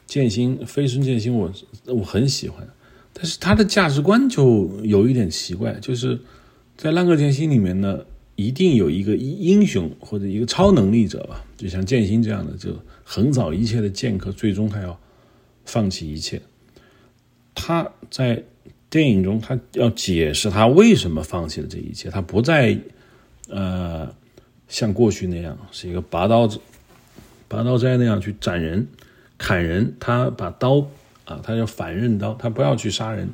[0.05, 1.49] 剑心飞孙剑心，我
[1.85, 2.67] 我很喜欢，
[3.13, 6.19] 但是他的价值观就有一点奇怪，就是
[6.75, 8.03] 在《浪客剑心》里面呢。
[8.39, 12.73] 一定有一个英雄或者一个超能力者吧，就像剑心这样的，就
[13.03, 14.97] 横扫一切的剑客，最终他要
[15.65, 16.41] 放弃一切。
[17.53, 18.41] 他在
[18.89, 22.09] 电影中，他要解释他为什么放弃了这一切。
[22.09, 22.79] 他不再
[23.49, 24.09] 呃
[24.69, 26.61] 像过去那样是一个拔刀子、
[27.49, 28.87] 拔刀斋那样去斩人、
[29.37, 29.93] 砍人。
[29.99, 30.87] 他把刀
[31.25, 33.27] 啊，他要反刃刀，他不要去杀人。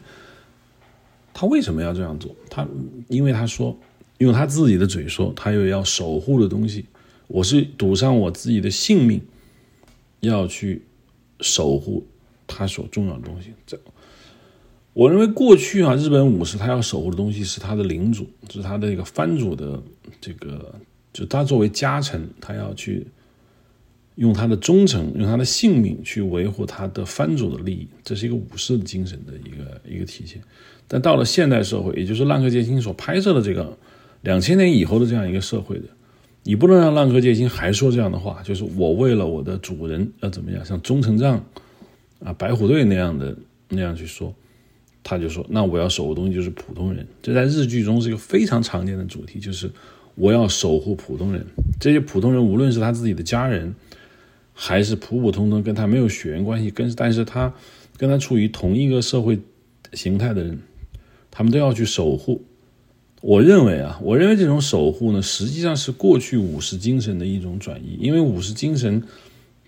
[1.32, 2.36] 他为什么要这样做？
[2.50, 2.68] 他
[3.08, 3.78] 因为他说。
[4.20, 6.86] 用他自己的嘴说，他又要守护的东西。
[7.28, 9.20] 我是赌上我自己的性命，
[10.20, 10.84] 要去
[11.42, 12.06] 守护
[12.46, 13.50] 他所重要的东西。
[13.66, 13.80] 这，
[14.94, 19.82] 我认为过去啊，日本武士他要守护的东西是他的领主，是他的一个藩主的
[20.22, 20.74] 这个，
[21.12, 23.08] 就他作为家臣，他要去
[24.16, 27.88] 用他的忠诚，用他的性命去维护他的藩主的利益。
[28.04, 30.40] 这是一个武士的精神的一个一个体现。
[30.88, 33.76] 但到了现代社会，也就是《浪客剑心》所拍摄的这个。
[34.26, 35.86] 两千年以后的这样一个社会的，
[36.44, 41.46] 你不能让浪客剑心还说这样的话，就是我为了我的主人要怎么样，像中城帐
[42.24, 43.38] 啊、白虎队那样的
[43.70, 44.34] 那样去说，
[45.04, 49.70] 他就说那我要守护东西就是普通人，这在日剧中是一个非常常见的主题，就是
[50.16, 51.46] 我要守护普通人，
[51.80, 53.76] 这些普通人无论是他自己的家人，
[54.54, 57.54] 还是普普通通跟他没有血缘关系，跟但是他
[57.96, 59.40] 跟他处于同一个社会
[59.94, 60.58] 形态的人，
[61.30, 62.44] 他们都要去守护。
[63.26, 67.98] 我认为啊，我认为这种守护呢，实际上是过去武士精神的一种转移。
[68.00, 69.02] 因为武士精神，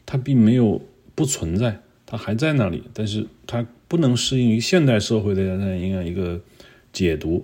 [0.06, 0.80] 它并没有
[1.16, 6.40] 不存在，它还在那里，但是它不能适应于现代社会的这样一个
[6.94, 7.44] 解读。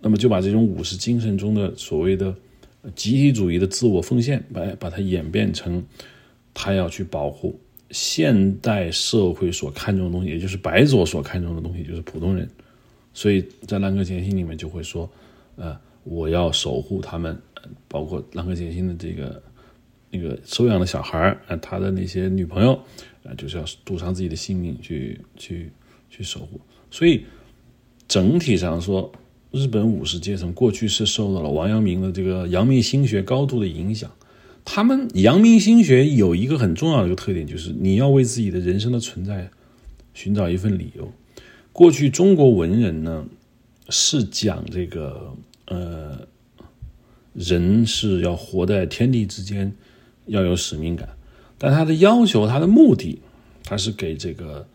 [0.00, 2.34] 那么就把这种武士精神中的所谓的
[2.94, 5.84] 集体主义的自我奉献，把把它演变成
[6.54, 12.48] 他要去保护现代社会所看重的东西，也就是白左所看重的东西，就是普通人。
[13.12, 15.06] 所以在《浪客剑心》里面就会说。
[15.56, 17.36] 呃，我要守护他们，
[17.88, 19.42] 包括浪客剑心的这个
[20.10, 22.78] 那个收养的小孩儿，呃，他的那些女朋友，
[23.22, 25.72] 呃，就是要赌上自己的性命去去
[26.10, 26.60] 去守护。
[26.90, 27.24] 所以
[28.06, 29.10] 整体上说，
[29.50, 34.10] 日本武士阶层过去是受到了王阳明的这个阳明心学高度的影响。
[34.64, 39.48] 他们阳明心学有一个很重要的一个特点，就是你要为自己的人生的存在
[40.12, 41.10] 寻找一份理由。
[41.72, 43.26] 过去中国文人呢？
[43.88, 45.34] 是讲这个，
[45.66, 46.18] 呃，
[47.34, 49.72] 人是要活在天地之间，
[50.26, 51.08] 要有使命感。
[51.58, 53.20] 但他的要求，他的目的，
[53.64, 54.66] 他是给这个，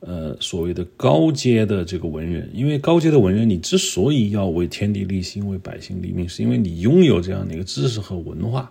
[0.00, 2.50] 呃，所谓的高阶的这个文人。
[2.52, 8.70] 因为高阶的文人，你之所以要为天地立心，为百姓立命，是因为你拥有这样的一个知识和文化。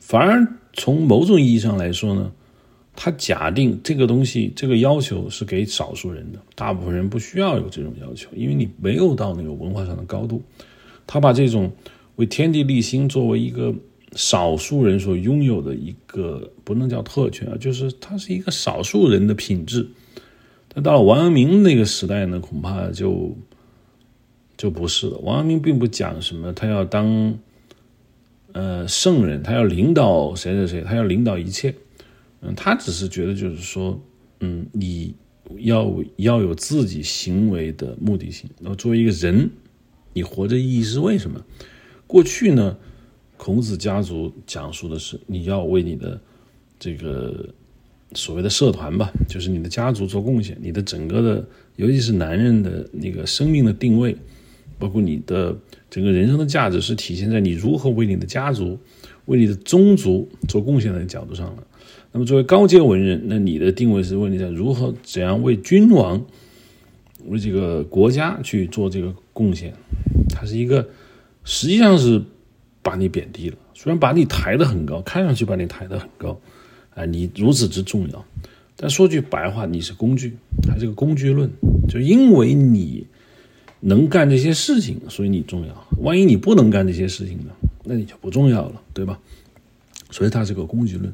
[0.00, 2.32] 反而从某种意义上来说呢？
[2.96, 10.40] 他假定这个东西，这个要求是给少数人的，大部分人不需要有这种要求，因为你没有到那个文化上的高度。
[11.06, 11.70] 他把这种
[12.16, 13.74] 为天地立心作为一个
[14.12, 19.86] 少数人所拥有的一个不能叫特权啊，就是它是一个少数人的品质。
[20.68, 23.36] 但到了王阳明那个时代呢，恐怕就
[24.56, 25.18] 就不是了。
[25.18, 27.36] 王阳明并不讲什么，他要当
[28.52, 31.74] 呃圣人，他要领导谁谁谁，他要领导一切。
[32.44, 34.00] 嗯，他只是觉得，就是说，
[34.40, 35.14] 嗯，你
[35.58, 38.48] 要要有自己行为的目的性。
[38.60, 39.50] 然后作为一个人，
[40.12, 41.42] 你活着意义是为什么？
[42.06, 42.76] 过去呢，
[43.36, 46.20] 孔子家族讲述的是你要为你的
[46.78, 47.48] 这个
[48.12, 54.14] 所谓的社团吧，就是你的家族做贡献，你的整个的，尤其是男人的那个生命的定位，
[54.78, 55.56] 包括你的
[55.88, 58.78] 整个人生的价值，是体现在你如何为你的家族、
[59.24, 61.66] 为你的宗族做贡献的角度上了。
[62.14, 66.24] 那么作为高阶文人，那你的定位是问你在如何怎样为君王、
[67.26, 69.74] 为这个国家去做这个贡献，
[70.28, 70.88] 它是一个
[71.42, 72.22] 实际上是
[72.82, 76.40] 把你贬低了，虽然把你抬得很高，看上去把你抬得很高。
[76.94, 78.24] 啊，你如此之重要，
[78.76, 80.36] 但说句白话，你是工具，
[80.68, 81.50] 还是个工具论？
[81.88, 83.04] 就因为你
[83.80, 85.88] 能干这些事情，所以你重要。
[85.98, 87.50] 万一你不能干这些事情呢？
[87.82, 89.18] 那你就不重要了，对吧？
[90.12, 91.12] 所以它是个工具论。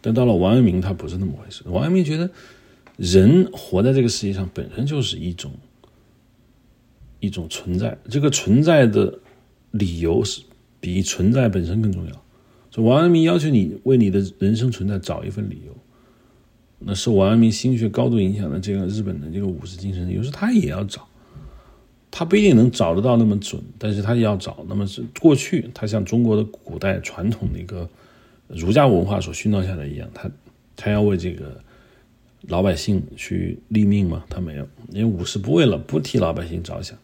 [0.00, 1.62] 但到了王阳明，他不是那么回事。
[1.66, 2.30] 王阳明觉得，
[2.96, 5.52] 人活在这个世界上本身就是一种
[7.20, 9.18] 一种存在，这个存在的
[9.70, 10.42] 理由是
[10.80, 12.12] 比存在本身更重要。
[12.82, 15.76] 王阳明要求你为你的人生存在找一份理由，
[16.78, 21.08] 那受王阳明心学高度影响的这个日本的这个武士精神，有时他也要找，
[22.08, 24.64] 他不一定能找得到那么准，但是他也要找。
[24.68, 27.88] 那么是过去他像中国的古代传统的一个
[28.48, 30.30] 儒家文化所熏陶下的一样，他
[30.76, 31.60] 他要为这个
[32.42, 34.24] 老百姓去立命吗？
[34.28, 36.98] 他没有，因为武士不为了不替老百姓着想，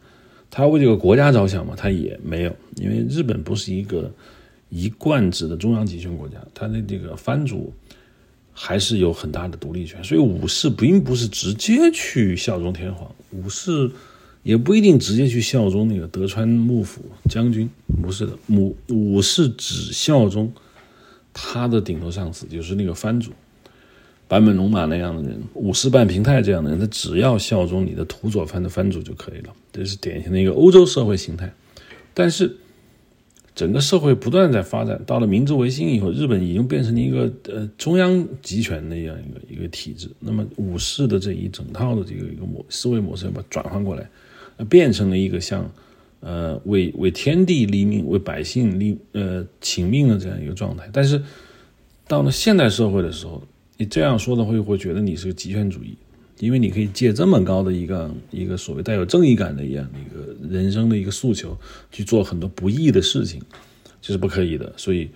[0.51, 1.75] 他要为这个国家着想吗？
[1.77, 4.13] 他也没有，因为日本不是一个。
[4.71, 7.73] 一贯制的中央集权国家，他的这个藩主
[8.53, 13.89] 还是有很大的独立权，所以武士并不是直接去效忠天皇，武士
[14.43, 17.71] 也不一定直接去效忠那个德川幕府将军，
[18.03, 20.53] 不是的，武武士只效忠
[21.35, 23.33] 他的顶头上司，就是那个藩主，
[24.27, 31.53] 坂本龙马那样的人，武士半平太这样的人，他只要效忠你的土佐藩的藩主就可以了，这是典型的一个欧洲社会形态，
[32.15, 32.57] 但是。
[33.57, 40.11] 整个社会不断在发展，到了明治维新以后，日本已经变成了一个呃中央集权的这样一个一个体制。
[40.19, 44.11] 那么武士的这一整套的这个一个模思维模式要把转换过来，
[44.69, 45.71] 变成了一个像
[46.25, 50.89] 呃为为天地立命、为百姓立呃请命的这样一个状态。
[50.93, 51.23] 但是
[52.09, 53.41] 到了现代社会的时候，
[53.77, 55.97] 你这样说的会会觉得你是个极权主义。
[56.41, 61.57] 因为你可以借这么高的一个一个所谓带有正义感的一样的一个人生的一个诉求
[61.93, 63.41] 去做很多不义的事情，
[64.03, 64.71] 这是不可以的。
[64.77, 65.09] 所以，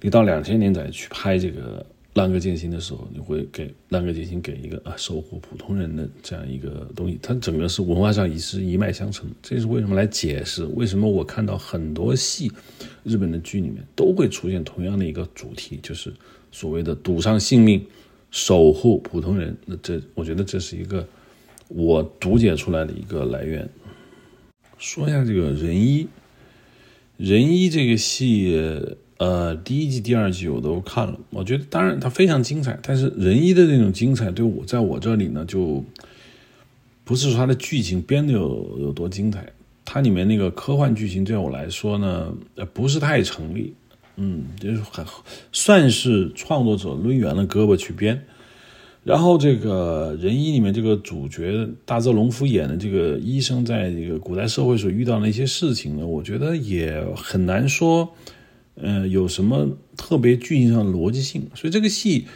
[0.00, 9.30] 你到两千年再去拍这个《浪客剑心》的时候，你会给《浪客剑心》给一个啊守护普通人的这样一个东西，它整个是文化上也是一脉相承。
[9.42, 12.52] 这是为什么来解释为什么我看到很多戏，
[13.02, 16.12] 日本的剧里面都会出现同样的一个主题，就是
[16.50, 17.84] 所谓的赌上性命。
[18.34, 21.06] 守护普通人，那这我觉得这是一个
[21.68, 23.68] 我读解出来的一个来源。
[24.78, 26.08] 说一下这个仁医，
[27.18, 28.58] 仁医这个戏，
[29.22, 35.84] 呃，第一季、第二季我都看了，我觉得当然它非常精彩，但是仁医的那种精彩对我在我这里呢，就
[37.04, 39.46] 不是说它的剧情编的有有多精彩，
[39.84, 43.72] 它里面那个科幻剧情对我来说呢，呃，不是太成立。
[44.16, 45.06] 嗯，就是很
[45.52, 48.20] 算是创作者抡圆了胳膊去编，
[49.04, 58.12] 然后这个人医里面这个主角大泽隆夫演的这个医生，在这个古代社会所遇到的一些事情呢，我觉得也很难说，
[58.74, 61.46] 呃，有什么特别剧情上的逻辑性。
[61.54, 62.26] 所以这个戏，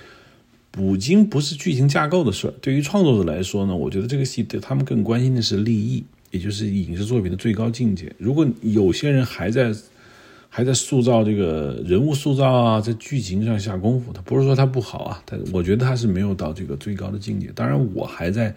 [0.70, 2.54] 捕鲸不是剧情架构的事儿。
[2.60, 8.12] 对于创作者来说呢，我觉得这个戏对他们更关心的是立意，也就是影视作品的最高境界。
[8.18, 9.74] 如果有些人还在。
[10.48, 14.10] 还在塑造这个人物塑造啊，在剧情上下功夫。
[14.10, 17.52] 他不是说他不好啊，但我觉得他是没有到这个最高的境界。
[17.54, 18.54] 当然，我还在，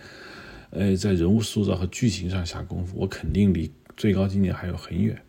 [0.69, 5.21] 呃，在人物塑造和剧情上下功夫，我肯定离最高境界还有很远。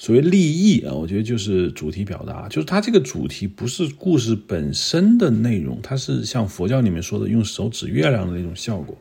[0.00, 8.96] 所谓立意啊，我觉得就是主题表达，就是它这个主题不是故事本身的内容，它是像佛教里面说的用手指月亮的那种效果，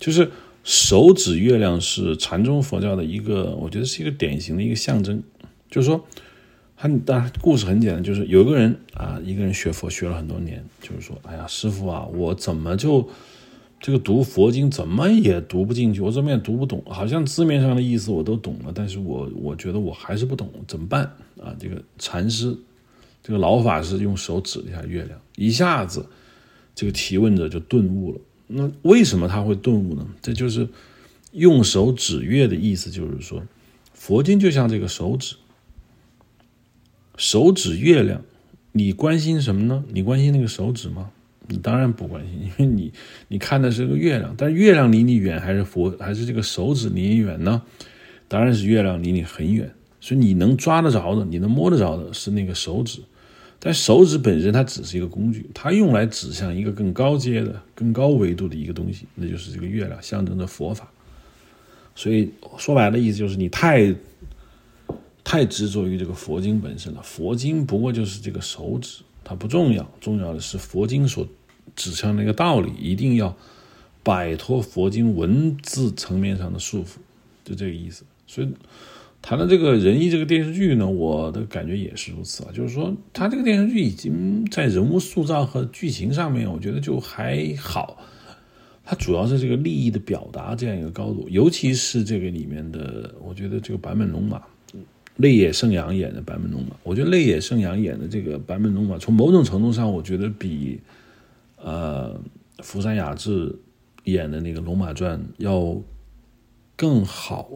[0.00, 0.28] 就是
[0.64, 5.22] 手指月亮是禅宗佛教的一个，我觉得是一个典型的一个象征。
[5.70, 6.04] 就是说，
[6.74, 13.08] 很当然故事很简单，就是有一个人啊，一个人学佛学了很多年，就是说，哎呀，师傅啊，我怎么就
[13.86, 21.04] 这个读佛经怎么也读不进去，我怎么也读不懂，好像字面上的意思我都懂了，但是我我觉得我还是不懂，怎么办
[21.40, 21.54] 啊？
[21.56, 22.58] 这个禅师，
[23.22, 26.04] 这个老法师用手指了一下月亮，一下子
[26.74, 28.18] 这个提问者就顿悟了。
[28.48, 30.04] 那为什么他会顿悟呢？
[30.20, 30.68] 这就是
[31.30, 33.40] 用手指月的意思，就是说，
[33.94, 35.36] 佛经就像这个手指。
[37.16, 38.20] 手指月亮，
[38.72, 39.84] 你关心什么呢？
[39.92, 41.12] 你关心那个手指吗？
[41.48, 42.92] 你当然不关心，因为你
[43.28, 47.62] 你看的是个月亮，但是月亮离你远还是佛还是这个手指离你远呢？
[48.28, 53.00] 当然是月亮离你很远，所以你能抓得着的，你能摸得着的是那个手指。
[53.58, 60.90] 但手指本身它只是一个工具，它用来指向一个更高阶的、更高维度的一个东西，那就是这个月亮，象征着佛法。
[61.94, 63.94] 所以说白了，意思就是你太
[65.24, 67.00] 太执着于这个佛经本身了。
[67.02, 71.26] 佛经不过就是这个手指，它不重要，重要的是佛经所
[71.76, 73.36] 指向那个道理，一定要
[74.02, 76.96] 摆脱佛经文字层面上的束缚，
[77.44, 78.02] 就这个意思。
[78.26, 78.48] 所以。
[79.22, 87.98] 谈到这个仁义这个电视剧呢，我的感觉也是如此啊，就是说，他这个电视剧已经在人物塑造和剧情上面，我觉得就还好。
[88.84, 94.40] 它主要是这个利益的表达这样一个高度，尤其是这个里面的，我觉得这个坂本龙马，
[95.16, 100.78] 泪野圣阳演的坂本龙马，我觉得泪野圣阳演的这个坂本龙马，从某种程度上，我觉得比
[101.66, 102.20] 呃
[102.62, 103.58] 福山雅治
[104.04, 105.76] 演的那个《龙马传》要
[106.76, 107.50] 更好。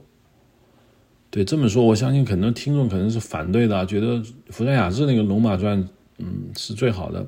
[1.31, 5.85] 对这么说，我相信很多听众可能是反对的，觉得福山雅治那个《龙马传》
[6.19, 7.25] 嗯是最好的。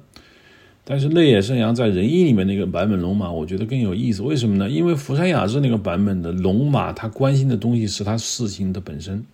[0.84, 4.22] 但是内野圣阳在仁义里面那个版本龙马，我觉得更有意思。
[4.22, 4.68] 为什么呢？
[4.68, 9.24] 因为福山雅治那个版本的龙马，他关心的东西是他事情的本身，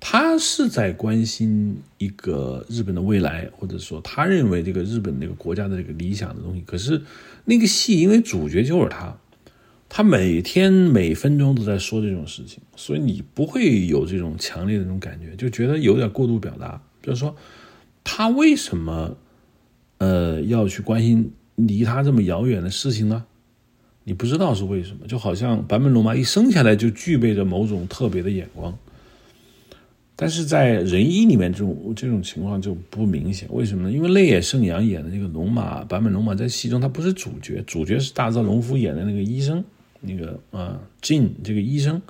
[0.00, 6.62] 他是在关心一个日本的未来，或者说他认为这个日本那个国家的这个理想的东西。
[6.66, 7.00] 可是
[7.44, 9.16] 那个戏，因为主角就是他。
[9.92, 16.80] 他每天每分钟都在说这种事情，所以你不会有这种强烈的那种感觉，就觉得有点过度表达。
[17.02, 17.34] 就是说，
[18.04, 19.16] 他为什么
[19.98, 23.24] 呃要去关心离他这么遥远的事情呢？
[24.04, 28.78] 你不知道是为什么，就好像坂本龙马一生下来就具备着某种特别的眼光，
[30.20, 33.48] 但是在人医里面这种这种情况就不明显。
[33.50, 33.90] 为什么呢？
[33.90, 39.64] 因为泪野圣阳演的那个龙马坂本龙马在戏中他不是主角，主角是大泽隆夫演的那个医生。
[40.02, 42.00] 那个啊，进这个医生，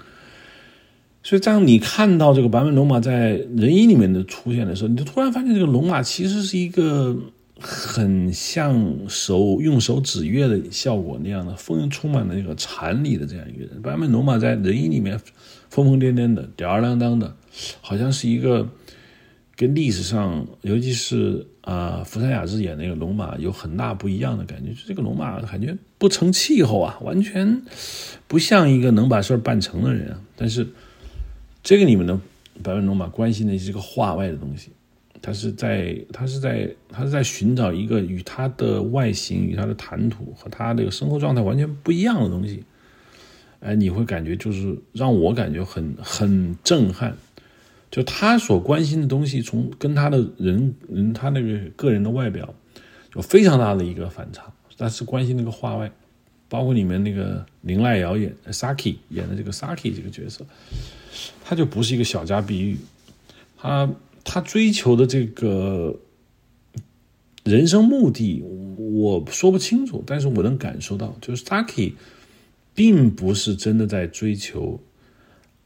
[1.25, 7.19] 所以当你看到这个版本龙马在人医里面的出现的时候，你就突然发现这个龙马其实是一个
[7.59, 13.83] 很像手用手指月的效果那样的，风充满了那个禅理的这样一个人。
[13.83, 15.19] 版本龙马在人医里面
[15.69, 17.35] 疯疯癫癫的、吊儿郎当的，
[17.81, 18.69] 好像是一个。
[19.57, 24.71] 跟历史上，尤其是啊，福山雅治演那个龙马有很大不一样的感觉。
[24.71, 27.61] 就这个龙马感觉不成气候啊，完全
[28.27, 30.17] 不像一个能把事儿办成的人。
[30.35, 30.67] 但是
[31.63, 32.19] 这个里面的
[32.63, 34.71] 百万龙马关心的是这个画外的东西，
[35.21, 42.65] 他是在他是在他是在寻找一个与他的外形、与他的谈吐和他这个生活状态完全不一样的东西。
[43.59, 47.15] 哎，你会感觉就是让我感觉很很震撼。
[47.91, 52.55] 就他所关心的东西，从跟他的人人他那个个人的外表
[53.15, 54.53] 有非常大的一个反差。
[54.77, 55.91] 但是关心那个画外，
[56.49, 60.47] 包括里面那个林濑遥演 Saki 演的这个 Saki 这个角色，
[61.45, 62.79] 他就不是一个小家碧玉，
[63.59, 63.91] 他
[64.25, 65.99] 他追求的这个
[67.45, 68.43] 人生目的
[68.77, 71.93] 我说不清楚，但是我能感受到，就是 Saki
[72.75, 74.81] 并不是真的在追求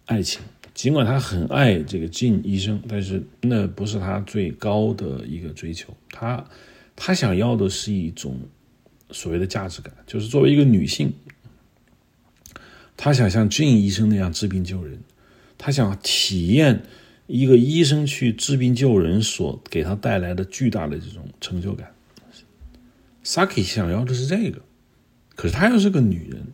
[0.07, 0.41] 爱情。
[0.75, 5.97] 尽管他很爱这个金医生，但是那不是他最高的一个追求。
[6.11, 6.45] 他
[6.97, 8.41] 他想要的是一种
[9.13, 11.13] 所谓的价值感，就是作为一个女性，
[12.97, 14.99] 她想像金医生那样治病救人，
[15.57, 16.83] 她想体验
[17.29, 21.95] 一个医生去治病救人所给她带来的巨大的这种成就感。
[23.25, 24.61] Saki 想要的是这个，
[25.37, 26.45] 可是她又是个女人。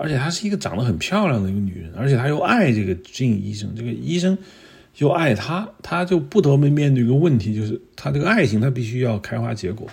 [0.00, 4.36] 而且她是一个长得很漂亮的一个女人，而且她又爱这个金医生，这个医生
[4.96, 9.86] 又爱她，她就不得不面对一个问题，就是她这个爱情她必须要开花结果，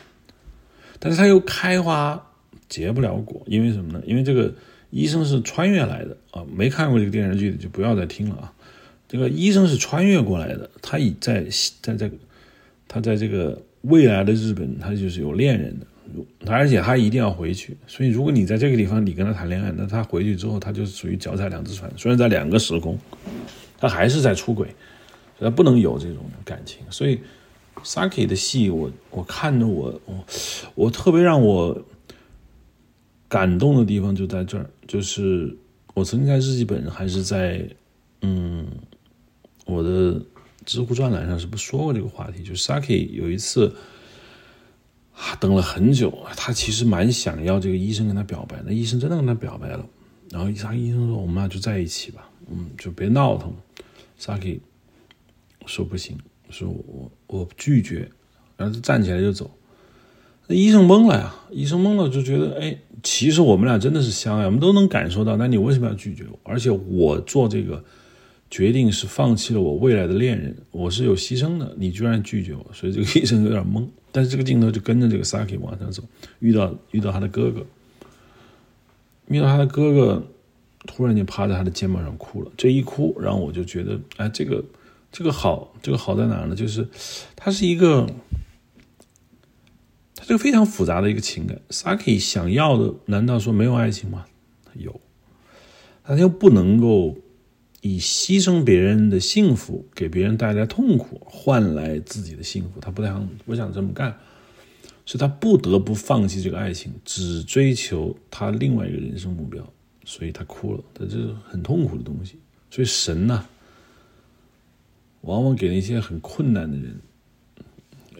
[1.00, 2.32] 但是她又开花
[2.70, 4.02] 结不了果，因为什么呢？
[4.06, 4.54] 因为这个
[4.90, 6.46] 医生是穿越来的啊！
[6.56, 8.54] 没看过这个电视剧的就不要再听了啊！
[9.08, 11.46] 这个医生是穿越过来的，他已在
[11.82, 12.16] 在这个
[12.88, 15.86] 他在这个未来的日本，他就是有恋人的。
[16.46, 21.92] 而且他一定要回去，所以如果你在这个地方你跟他谈恋爱，那他回去之后他就属于脚踩两只船。
[21.98, 22.98] 虽然在两个时空，
[23.78, 24.74] 他还是在出轨，
[25.40, 26.80] 他不能有这种感情。
[26.90, 27.20] 所以
[27.84, 30.26] ，Saki 的戏我我看着我我
[30.76, 31.80] 我特别让我
[33.28, 35.56] 感动的地方就在这儿，就是
[35.94, 37.68] 我曾经在日记本还是在
[38.22, 38.66] 嗯
[39.66, 40.22] 我的
[40.66, 42.42] 知乎专栏上是不是说过这个话题？
[42.44, 43.76] 就是 Saki 有一次。
[45.18, 49.84] 啊，等了很久，他其实蛮想要这个医生跟他表白，那医生真的跟他表白了，
[50.30, 53.52] 然后他医生说：“我们俩就在一起吧，嗯，就别闹腾。”
[54.20, 54.60] Saki
[55.66, 56.18] 说：“不行，
[56.52, 58.10] 说我我拒绝。”
[58.56, 59.50] 然后就站起来就走。
[60.48, 66.40] 那医生懵了呀，医生懵了就觉得：“哎，其实我们俩真的是相爱，我们都能感受到，那你为什么要拒绝我？
[66.44, 67.84] 而且我做这个
[68.50, 73.88] 决定是放弃了我未来的恋人，我是有牺牲的，你居然拒绝我，所以这个医生有点懵。
[74.18, 76.02] 但是这个镜头就跟着这个 Saki 往上走，
[76.40, 77.64] 遇到遇到他的哥哥，
[79.28, 80.24] 遇到他的哥哥，
[80.88, 82.52] 突然间趴在他的肩膀上哭了。
[82.58, 84.66] 这一哭，让我就觉得，哎，这个
[85.12, 86.56] 这个好，这个好在哪呢？
[86.56, 86.90] 就是
[87.36, 88.08] 他是一个，
[90.16, 91.62] 他这个非常复杂的一个情感。
[91.70, 94.26] Saki 想要的，难道说没有爱情吗？
[94.74, 95.00] 有，
[96.04, 97.16] 他又不能够。
[97.88, 104.18] 以牺牲别人的幸福，给别人带来痛苦，换来自己的幸福，他不想不想这么干，
[105.06, 109.62] 所以他不得不放弃这个爱情，只追求他另外一个人生目标，
[110.04, 112.38] 所以他哭了，他这是很痛苦的东西。
[112.70, 113.48] 所以神呢，
[115.22, 117.00] 往往给那些很困难的人，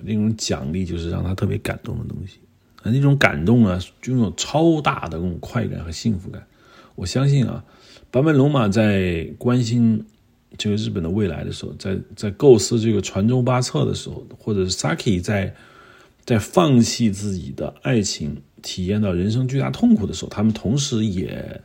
[0.04, 2.40] 那种奖励就是让他特别感动的东西，
[2.84, 6.46] 那种感动啊，拥有超大的那种快感和幸福感。
[6.96, 7.66] 我相信啊。
[8.12, 10.06] 坂本龙马在关心
[10.58, 15.54] 这个日本的未来的时候，在在构思这个传中八策的时候，或者是 Saki 在
[16.24, 21.62] 在放弃自己的爱情，体验到人生巨大痛苦的时候，他们同时也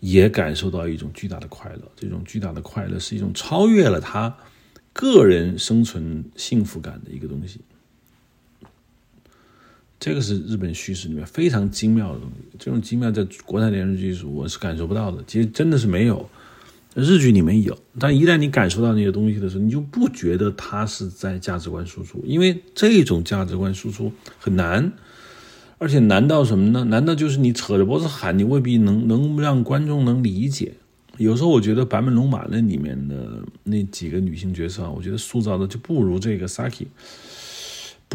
[0.00, 1.82] 也感受到一种巨大的快乐。
[1.96, 4.36] 这种巨大的快乐是一种超越了他
[4.92, 7.60] 个人生存幸福感的一个东西。
[9.98, 15.24] 这个是日本叙事里面非常精妙的东西，这种精妙在国产电视剧是我是感受不到的。
[15.26, 16.28] 其实真的是没有，
[16.94, 24.92] 日剧里面有，但一旦你感受到那些东西的时候，你就不觉得它是在价值观输出，因为这种价值观输出很难，
[25.78, 26.84] 而且难到什么呢？
[26.84, 30.74] 难道就是你扯着脖子喊，你未必能能让观众能理解？
[31.16, 36.86] 有时候我觉得坂本龙马那里面的那几个女性角色，我觉得塑造的就不如这个 Saki。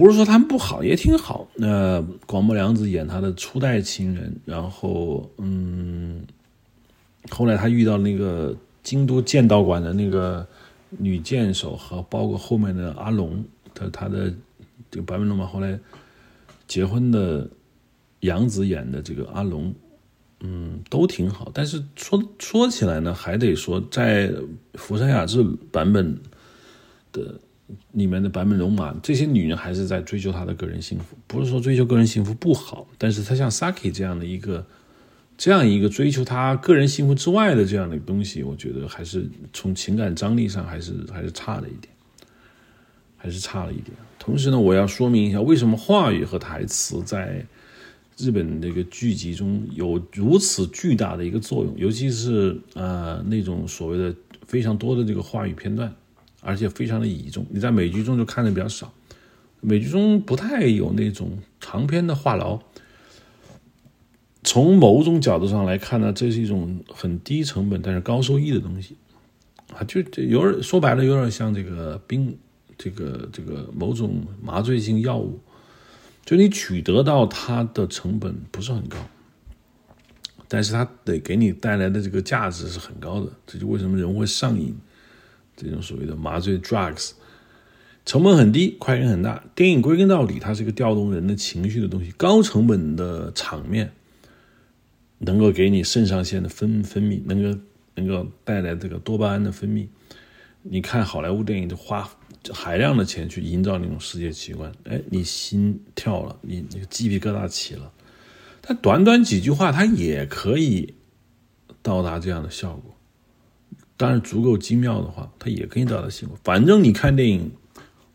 [0.01, 1.47] 不是说他们不好，也挺好。
[1.53, 6.25] 那广末凉子演他的初代情人，然后嗯，
[7.29, 10.43] 后来他遇到那个京都剑道馆的那个
[10.89, 13.45] 女剑手，和包括后面的阿龙，
[13.75, 14.33] 他他的
[14.89, 15.79] 这个版本龙马后来
[16.67, 17.47] 结婚的
[18.21, 19.71] 杨子演的这个阿龙，
[20.39, 21.51] 嗯，都挺好。
[21.53, 24.33] 但是说说起来呢，还得说在
[24.73, 26.17] 福山雅治版本
[27.11, 27.39] 的。
[27.91, 34.65] 里面的版本龙马，这些女人还是在追求她的个人幸福，不是说追求个人幸福不好，但是她像 Saki 这样的一个，
[35.37, 41.93] 这样一个追求她个人幸福之外的这样的东西，我觉得还是从情感张力上还是还是差了一点，
[43.17, 43.95] 还是差了一点。
[44.19, 47.45] 同时呢，我要说明一下，为什么话语和台词在
[48.17, 54.15] 日本这个剧集中有如此巨大的一个作用，尤其是呃那种所谓的
[54.45, 55.91] 非常多的这个话语片段。
[56.41, 58.91] 而且非常的倚重，你在美剧中就看的比较少，
[59.61, 62.59] 美剧中不太有那种长篇的话痨。
[64.43, 68.97] 从某种角度上来看呢，这是一种很低成本但是高收益的东西，
[69.71, 72.35] 啊，就就有点说白了，有点像这个冰，
[72.75, 75.39] 这个这个某种麻醉性药物，
[76.25, 78.97] 就你取得到它的成本不是很高，
[80.47, 84.75] 但是它得给你带来的这个价值是很高的，这就为什么人会上瘾。
[85.65, 87.11] 这种所谓的麻醉 drugs，
[88.05, 89.43] 成本很低，快感很大。
[89.53, 92.11] 电影归根到底，它是一个调动人的情绪的东西。
[92.11, 93.91] 高成本的场面
[95.19, 97.59] 能够给你肾上腺的分分泌，能够
[97.95, 99.87] 能够带来这个多巴胺的分泌。
[100.63, 102.09] 你看好莱坞电影，就花
[102.51, 104.71] 海量的钱去营造那种世界奇观。
[104.85, 107.91] 哎，你心跳了，你那个鸡皮疙瘩起了。
[108.61, 110.93] 它短短几句话，它也可以
[111.81, 112.90] 到达这样的效果。
[114.01, 116.35] 当然，足够精妙的话，它也可以达到幸福。
[116.43, 117.51] 反正你看电影，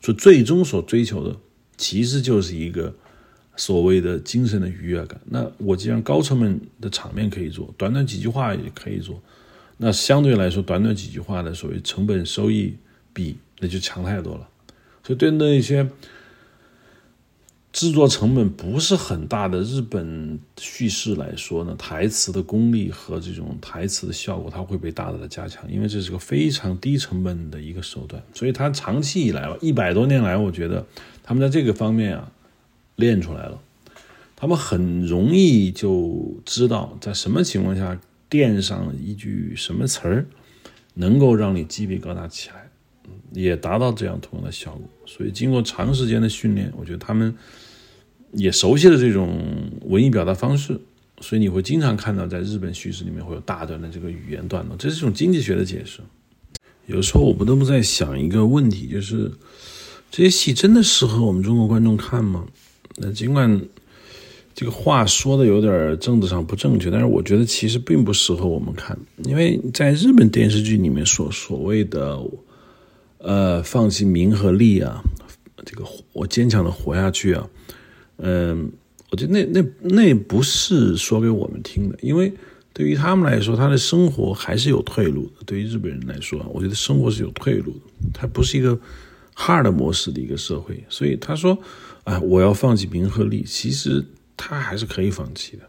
[0.01, 1.37] 说最终所追求的，
[1.77, 2.93] 其实就是一个
[3.55, 5.21] 所谓的精神的愉悦感。
[5.27, 9.23] 那我既然高成本的场面可以做，短短几句话也可以做，
[9.77, 12.75] 那相对来说，短短几句话的所谓成本收益
[13.13, 14.49] 比，那就强太多了。
[15.05, 15.89] 所以对那些。
[17.77, 30.87] 制作成本不是很大的日本叙事来说呢，台词的功力和这种台词的效果，它会被大大的加强，因为这是个非常低成本的一个手段，所以它长期以来吧，一百多年来，我觉得
[31.23, 32.33] 他们在这个方面啊
[32.95, 33.61] 练出来了，
[34.35, 38.01] 他们很容易就知道在什么情况下
[38.31, 40.27] 垫上一句什么词儿，
[40.95, 42.71] 能够让你鸡皮疙瘩起来，
[43.35, 44.89] 也达到这样同样的效果。
[45.05, 47.37] 所以经过长时间的训练，我觉得他们。
[48.37, 49.37] 也熟悉了这种
[49.87, 50.79] 文艺表达方式，
[51.21, 56.01] 所以你会经常看到在日本叙事里面会有大段的这个语言段落，这是一种经济学的解释。
[56.87, 59.33] 有时候我不得不在想一个问题，就是
[60.11, 62.47] 这些戏真的适合我们中国观众看吗？
[62.97, 63.61] 那尽管
[64.55, 72.19] 这个话说的有点政治上不正确，但是我觉得其实并不适合我们看，因为在日本电视剧里面所所谓的，
[73.19, 75.03] 呃，放弃名和利啊，
[75.65, 77.47] 这个我坚强的活下去啊，
[78.19, 78.71] 嗯，
[79.11, 82.33] 我觉得那那那不是说给我们听的，因为
[82.73, 85.45] 对于他们来说，他的生活还是有退路的。
[85.45, 88.79] 对于日本人来说，我觉得生活是有退路的，他不是一个
[89.35, 91.59] hard 模式的一个社会，所以他说，
[92.05, 94.05] 啊，我要放弃名和利，其实。
[94.39, 95.63] 他还是可以放弃的，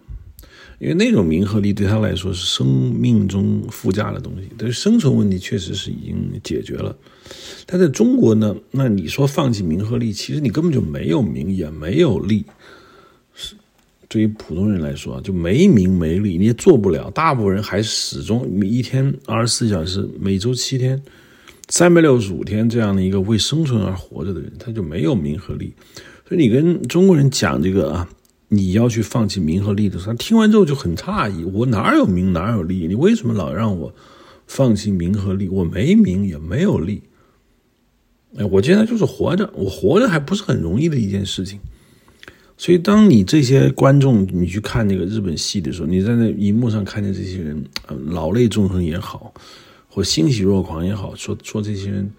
[0.80, 4.47] 因为那种名和利对他来说是生命中附加的东西。
[4.57, 6.95] 但是生存问题确实是已经解决了。
[7.65, 12.45] 他在中国呢，那你说放弃名和利，其实你根本就没有名也没有利。
[13.34, 13.55] 是
[14.07, 17.09] 对于普通人来说就没名没利，你也做不了。
[17.09, 21.01] 大部分人还始终一天二十四小时，每周七天，
[21.69, 25.73] 三百六十五天这样的一个为生存而活着的人，他就没有名和利。
[26.28, 28.07] 所以你跟中国人讲这个啊。
[28.50, 32.88] 你要去放弃名和利的时候，听完之后就很诧异：我哪有名哪有利？
[32.88, 33.93] 你为什么老让我
[34.48, 35.50] 放弃名和利？
[35.50, 37.04] 我没名也没有利。
[38.38, 41.60] 哎，我现在就是活着，我活着还不是很容易的一件事情。
[42.58, 47.64] 所以，当你这些观众你去看那个日本戏的时候，你在那荧幕上看见这些人，
[48.08, 49.34] 老泪纵横也好，
[49.89, 52.10] 或欣喜若狂也好，说说这些人。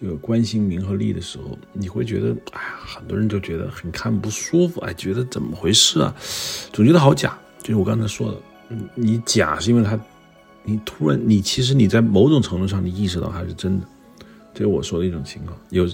[0.00, 6.14] 这个关心名和利的时候，你会觉得，哎呀，很多人就觉得很看不舒服，哎，觉得怎么回事啊？
[6.72, 7.36] 总觉得好假。
[7.58, 9.98] 就是我刚才说的，你假是因为他，
[10.62, 13.86] 你突然，你其实你在某种程度上，你意识到它是真的，
[14.54, 15.58] 这是我说的一种情况。
[15.70, 15.84] 有，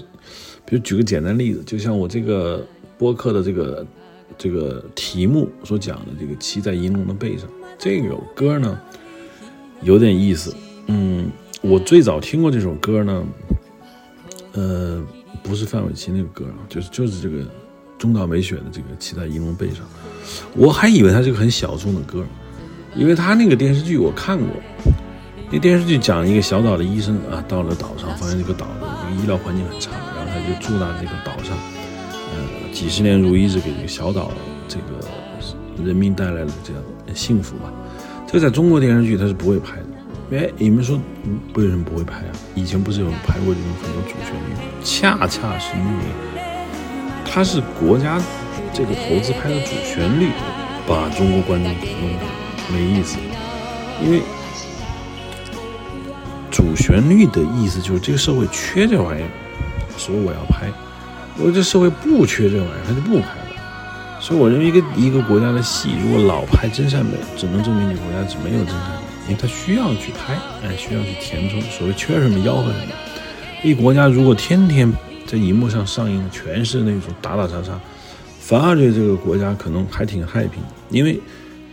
[0.65, 2.63] 比如举个简单例子，就像我这个
[2.99, 3.87] 播客的这个
[4.37, 7.49] 这个题目所讲的这个骑在银龙的背上，
[7.79, 8.79] 这个歌呢，
[9.81, 10.55] 有点意思。
[10.85, 11.31] 嗯，
[11.61, 13.25] 我最早听过这首歌呢。
[14.55, 15.01] 呃，
[15.43, 17.45] 不是范玮琪那个歌啊，就是就是这个
[17.97, 19.77] 中岛美雪的这个《骑在银龙背上》，
[20.55, 22.25] 我还以为它是个很小众的歌，
[22.95, 24.47] 因为他那个电视剧我看过，
[25.51, 31.57] 那电视剧讲一个小岛的医生啊，到了岛上发现这个岛的这个医疗环境很差，然后他就住到这个岛上，
[32.33, 34.31] 呃，几十年如一日给这个小岛
[34.69, 36.81] 这个人民带来了这样
[37.13, 37.71] 幸福吧。
[38.25, 39.84] 这个在中国电视剧它是不会拍的。
[40.31, 40.99] 哎，你们说
[41.53, 42.31] 为什么不会拍啊？
[42.55, 44.55] 以前不是有拍过这种很多主旋律？
[44.83, 46.03] 恰恰是因为
[47.23, 48.19] 它是国家
[48.73, 50.29] 这个投资拍的主旋律，
[50.87, 52.25] 把中国观众给弄得
[52.73, 53.17] 没意思。
[54.03, 54.23] 因为
[56.49, 59.29] 主旋律的意思就是这个社会缺这玩意儿，
[59.95, 60.67] 所以我要拍；
[61.37, 64.19] 如果这社会不缺这玩意儿，他就不拍了。
[64.19, 69.04] 所以我认为一个一个国家的戏，如果老拍真善美，只能证明你国家是没有真善美。
[69.27, 72.93] 因为他需要去拍，哎，需要去填充，所谓缺什么吆喝什么。
[73.63, 74.91] 一国家如果天天
[75.25, 77.79] 在荧幕上上映的全是那种打打杀杀，
[78.39, 80.61] 反而对这个国家可能还挺太平。
[80.91, 81.19] 因为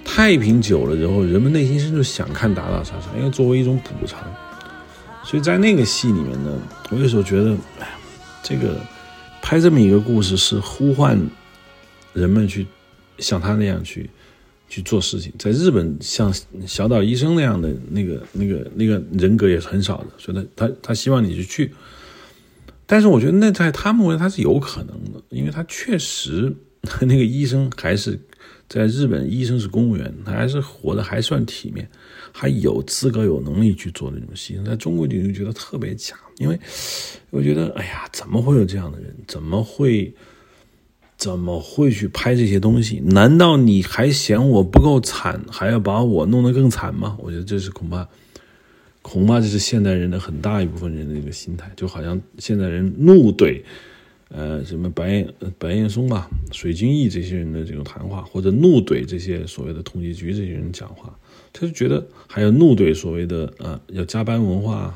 [0.03, 4.21] 太平久了之后，人们内心深处想看打打杀杀，因为作为一种补偿。
[5.23, 6.59] 所以在那个戏里面呢，
[6.91, 7.89] 我有时候觉得，哎，
[8.43, 8.81] 这个
[9.43, 11.21] 拍这么一个故事是呼唤
[12.15, 12.67] 人们去
[13.19, 14.09] 像他那样去。
[14.73, 16.33] 去做事情，在日本像
[16.67, 21.75] 小岛医生那样的那个、那个、那个人格也是很少的，所以他他他希望你去去，
[22.87, 26.51] 但是我觉得那在他们为他是有可能的，因为他确实
[27.03, 28.19] 那个医生还是
[28.67, 31.87] 在日本，医生是公务员，他还是活得还算体面，
[32.33, 36.59] 还有资格有能力去做那种牺牲，在中国就觉得特别假，因为
[37.29, 39.15] 我觉得哎呀，怎么会有这样的人？
[39.29, 40.15] 怎么会？
[41.23, 43.01] 怎么会去拍这些东西？
[43.05, 47.17] 难道你还嫌我不够惨，还要把我弄得更惨吗？
[47.21, 48.09] 我觉得这是恐怕，
[49.03, 53.63] 恐怕这是现代人的很大一部分人的一个心态，就好像现代人怒怼，
[54.31, 61.17] 呃，什么白岩白岩松吧、水均益这些人的这种谈话，或者怒怼这些所谓的统计局这些人讲话，
[61.53, 64.93] 他就觉得还有怒怼所谓的呃要加班文化，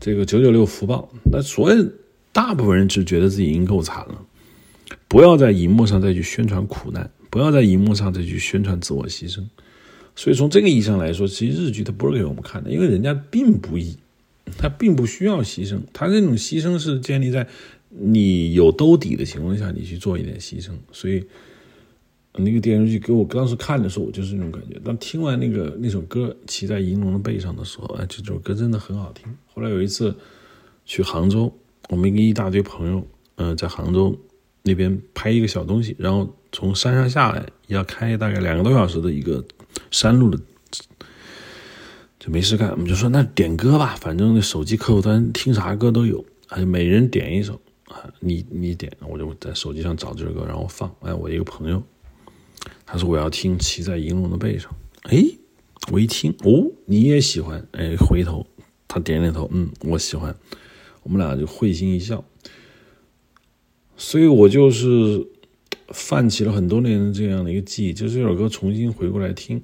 [0.00, 1.06] 这个九九六福报。
[1.30, 1.86] 那所谓
[2.32, 4.22] 大部分人只觉得自己已经够惨了。
[5.08, 9.44] 不要在荧幕上再去宣传苦难，不要在荧幕上再去宣传自我牺牲。
[10.14, 13.96] 所以从这个意义上来说，其实日剧它不是给我们看的，因为人家并不易，
[14.58, 15.78] 他并不需要牺牲。
[15.92, 17.46] 他这种牺牲是建立在
[17.90, 20.70] 你有兜底的情况下，你去做一点牺牲。
[20.90, 21.24] 所以
[22.34, 24.80] 那个电视剧给我当时看的时候，我就是那种感觉。
[24.82, 29.24] 当听完那个那首歌《骑在银龙的背上》的时候，哎，这首歌真的很好听。
[29.54, 30.16] 后来有一次
[30.84, 31.52] 去杭州，
[31.90, 34.18] 我们跟一大堆朋友，嗯，在杭州。
[34.66, 39.44] 那边拍一个小东西，然后从山上下来，要开大概两个多小时的一个
[39.92, 40.36] 山路的，
[42.18, 47.54] 就没事干，我们就说那点歌吧，反正那手机客户端听啥歌都有，哎，每人点一首
[47.84, 50.92] 啊，你你点，我就在手机上找这首歌，然后放。
[51.02, 51.80] 哎，我一个朋友，
[52.84, 54.68] 他说我要听《骑在银龙的背上》。
[55.04, 55.24] 哎，
[55.92, 57.64] 我一听，哦，你也喜欢？
[57.70, 58.44] 哎，回头
[58.88, 60.34] 他点点头，嗯，我喜欢。
[61.04, 62.24] 我们俩就会心一笑。
[63.96, 65.26] 所以我就是
[65.88, 69.62] 泛起了很多年的这样的一个记忆，就是这首歌重新回过来听，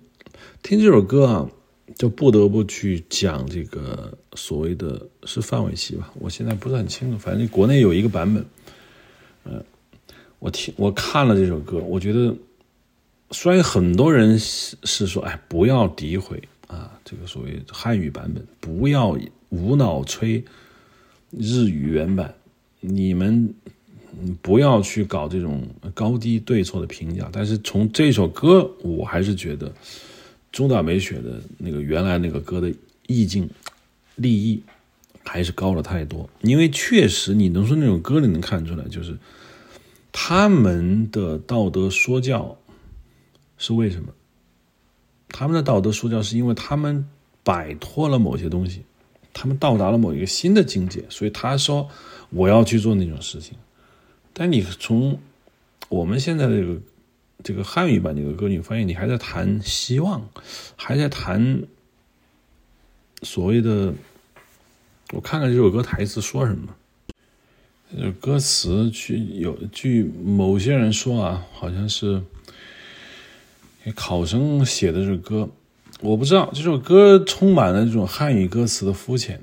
[0.63, 1.51] 听这首歌啊，
[1.97, 6.11] 就不得不去讲这个所谓的是范玮琪吧？
[6.19, 8.45] 我现在不是很清楚，反正国内有一个版本。
[9.45, 9.63] 嗯，
[10.39, 12.35] 我听我看了这首歌，我觉得
[13.33, 19.19] 虽然很多人是是说，哎，不要诋毁啊，这个所谓汉语版本，不要
[19.51, 20.43] 无脑吹
[21.31, 22.35] 日语原版，
[22.81, 23.55] 你们。
[24.41, 29.73] 不要去搞这种高低对错的评价，但是从这首歌，我还是觉得
[30.51, 32.73] 中岛美雪的那个原来那个歌的
[33.07, 33.49] 意境、
[34.17, 34.63] 立意
[35.25, 36.29] 还是高了太多。
[36.43, 39.17] 因为确实，你能从那种歌里能看出来，就是
[40.13, 42.57] 他们的道德说教
[43.57, 44.09] 是为什么？
[45.29, 47.09] 他们的道德说教是因为他们
[47.43, 48.83] 摆脱了某些东西，
[49.33, 51.89] 他们到达了某一个新的境界，所以他说
[52.29, 53.57] 我要去做那种事情。
[54.35, 55.21] 但你从
[55.89, 56.81] 我们现在这个
[57.43, 60.29] 这个汉语版这个歌，你发现你还在谈希望，
[60.77, 61.65] 还在谈
[63.23, 63.93] 所谓的。
[65.13, 66.75] 我看看这首歌台词说什么。
[67.95, 72.23] 这歌词去有据某些人说啊，好像是
[73.95, 75.51] 考生写的这首歌，
[76.01, 79.43] 我不知道这首歌充满了这种汉语歌词的肤浅，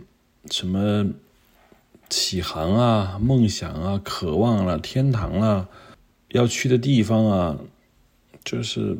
[0.49, 1.11] 什么。
[2.09, 5.69] 启航啊，梦想啊，渴望了，天堂了，
[6.29, 7.57] 要去的地方啊，
[8.43, 8.97] 就是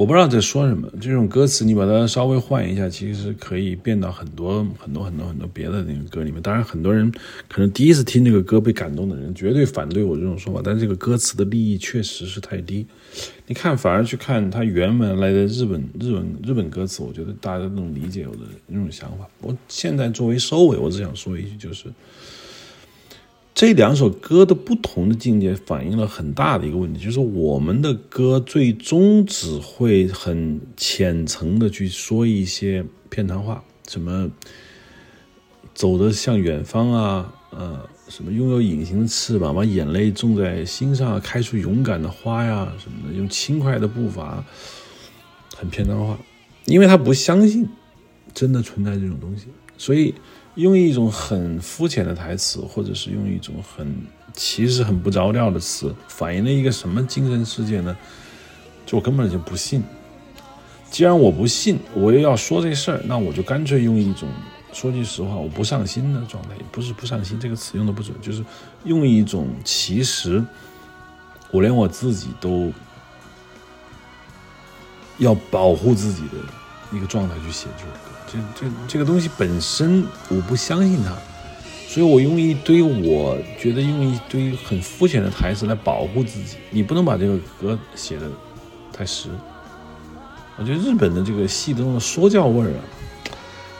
[0.00, 0.90] 我不知道在说什么。
[0.98, 6.40] 这种歌词你把它稍微换一下，其实可以变到很多很多很多很多别的那个歌里面。
[6.40, 7.12] 当然，很多人
[7.48, 10.62] 可能第一次听这个歌被感动的人，绝对反对我这种说法。
[10.64, 12.86] 但是这个歌词的利益确实是太低。
[13.46, 19.28] 你看，反而去看它原本来的日本日本日本歌词，我觉得大家那种理解我的那种想法。
[19.42, 21.84] 我现在作为收尾，我只想说一句，就是
[23.54, 34.30] 这两首歌的不同的境界，反映了很大的一个问题，就是我们的歌最终只会很浅层的去说一些片谈话，什么
[35.74, 37.88] 走的向远方啊，呃。
[38.10, 44.44] 什么拥有隐形的翅膀，把眼泪种在心上，开出勇敢的花呀，什么的，用轻快的步伐，
[45.56, 46.18] 很片段化，
[46.64, 47.68] 因为他不相信
[48.34, 49.46] 真的存在这种东西，
[49.78, 50.12] 所以
[50.54, 53.94] 用一种很肤浅的台词，或者是用一种很
[54.34, 57.96] 其实很不着调的词，反映了一个什么精神世界呢？
[58.84, 59.82] 就我根本就不信。
[60.90, 64.28] 既然我不信，我又要说这事儿，那我就干脆用一种。
[64.72, 68.44] 说句实话，我不上心的状态，也不是不上心这个词用的不准，就是
[68.84, 70.44] 用一种其实
[71.50, 72.72] 我连我自己都
[75.18, 76.38] 要保护自己的
[76.96, 78.09] 一个状态去写这首歌。
[78.30, 81.12] 这这这个东西本身我不相信它，
[81.88, 86.56] 所以我用一堆我觉得用一堆很肤浅的台词来保护自己。
[86.70, 88.30] 你不能把这个歌写的
[88.92, 89.28] 太实。
[90.56, 92.82] 我觉得日本的这个戏中的说教味儿啊。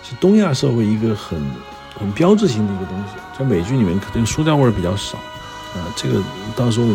[0.03, 1.39] 是东亚社会一个很
[1.95, 5.19] 很标志性的一个东西，在美剧里面可能说教味儿比较少，
[5.75, 6.21] 啊，这个
[6.57, 6.87] 到时候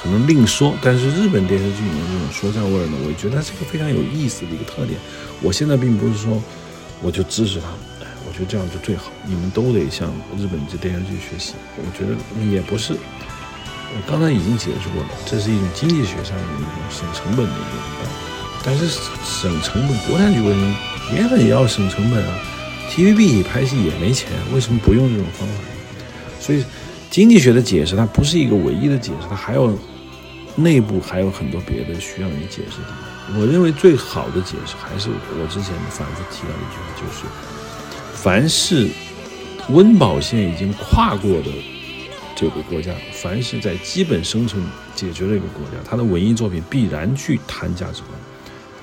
[0.00, 0.72] 可能另说。
[0.80, 5.00] 但是日本电视剧里面这种说教味儿呢，我觉得它是一个非常有意思的一个特点。
[5.42, 6.40] 我现在并不是说
[7.02, 7.68] 我就支持他，
[8.04, 11.54] 哎，我觉得这样就最好，你们都得向日本这电视剧学习。
[11.76, 12.14] 我觉得
[12.52, 18.12] 也不是，我刚才已经解释过了，这是一种经济学上的一种省成本的一种办法。
[18.62, 18.86] 但是
[19.24, 20.76] 省成本，国产剧为什么？
[21.14, 22.38] 原本也要省成本啊
[22.90, 25.54] ，TVB 拍戏也没钱，为什么不用这种方法？
[26.38, 26.62] 所以
[27.10, 29.76] 经济学的解释它不是一个唯一的解释，它还有
[30.56, 32.92] 内部还有很多别的需要你解释的地
[33.28, 33.40] 方。
[33.40, 37.24] 我认为最好的解释还是我之前反复提到一句话，就是
[38.14, 38.88] 凡是
[39.68, 41.50] 温饱线已经跨过的
[42.34, 44.62] 这个国家，凡是在基本生存
[44.94, 48.12] 解决的一个国家，它的文艺作品必然去谈价值观。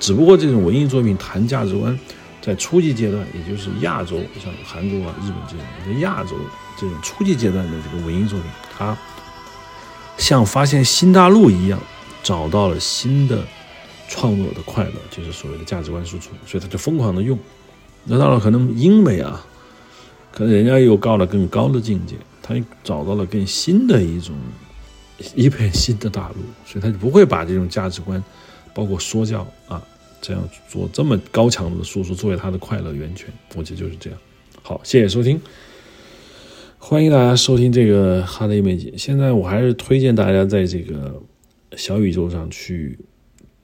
[0.00, 1.98] 只不过这种文艺作品谈价值观。
[2.40, 6.30] 在初级阶段，也就是亚洲，像韩国啊、日本这种，在亚洲
[6.78, 8.96] 这种初级阶段的这个文艺作品，它
[10.18, 11.80] 像发现新大陆一样，
[12.22, 13.42] 找到了新的
[14.08, 17.38] 创作的快乐，就是所谓的价值观输出，所以他就疯狂的用。
[18.04, 19.46] 那到了可能英美啊，
[20.30, 22.54] 可能人家又到了更高的境界，他
[22.84, 24.36] 找到了更新的一种
[25.34, 28.22] 一片新的大陆，所以他就不会把这种价值观，
[28.74, 29.82] 包括说教啊。
[30.20, 34.18] 这样做这么高强度的输出作为他的快乐源泉，我觉得就是这样。
[34.62, 35.40] 好，谢谢收听，
[36.88, 38.90] 欢迎大家收听这个哈德美姐。
[38.96, 41.22] 现在我还是推荐大家在这个
[41.76, 42.98] 小宇宙上去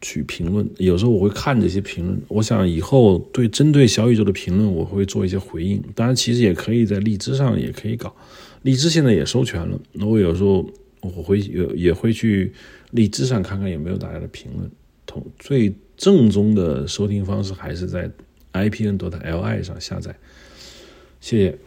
[0.03, 2.20] 去评论，有时候我会看这些评论。
[2.29, 5.83] 我想以后对针对小宇宙的评论，我会做一些回应。
[5.95, 8.14] 当然，其实也可以在荔枝上也可以搞，
[8.61, 9.81] 荔枝现在也收权了。
[9.93, 10.68] 那我有时候
[11.01, 12.53] 我会也也会去
[12.91, 14.70] 荔枝上看看有没有大家的评论。
[15.07, 18.11] 同最正宗的收听方式还是在
[18.53, 20.14] IPN 多的 LI 上下载。
[21.22, 21.59] 谢谢。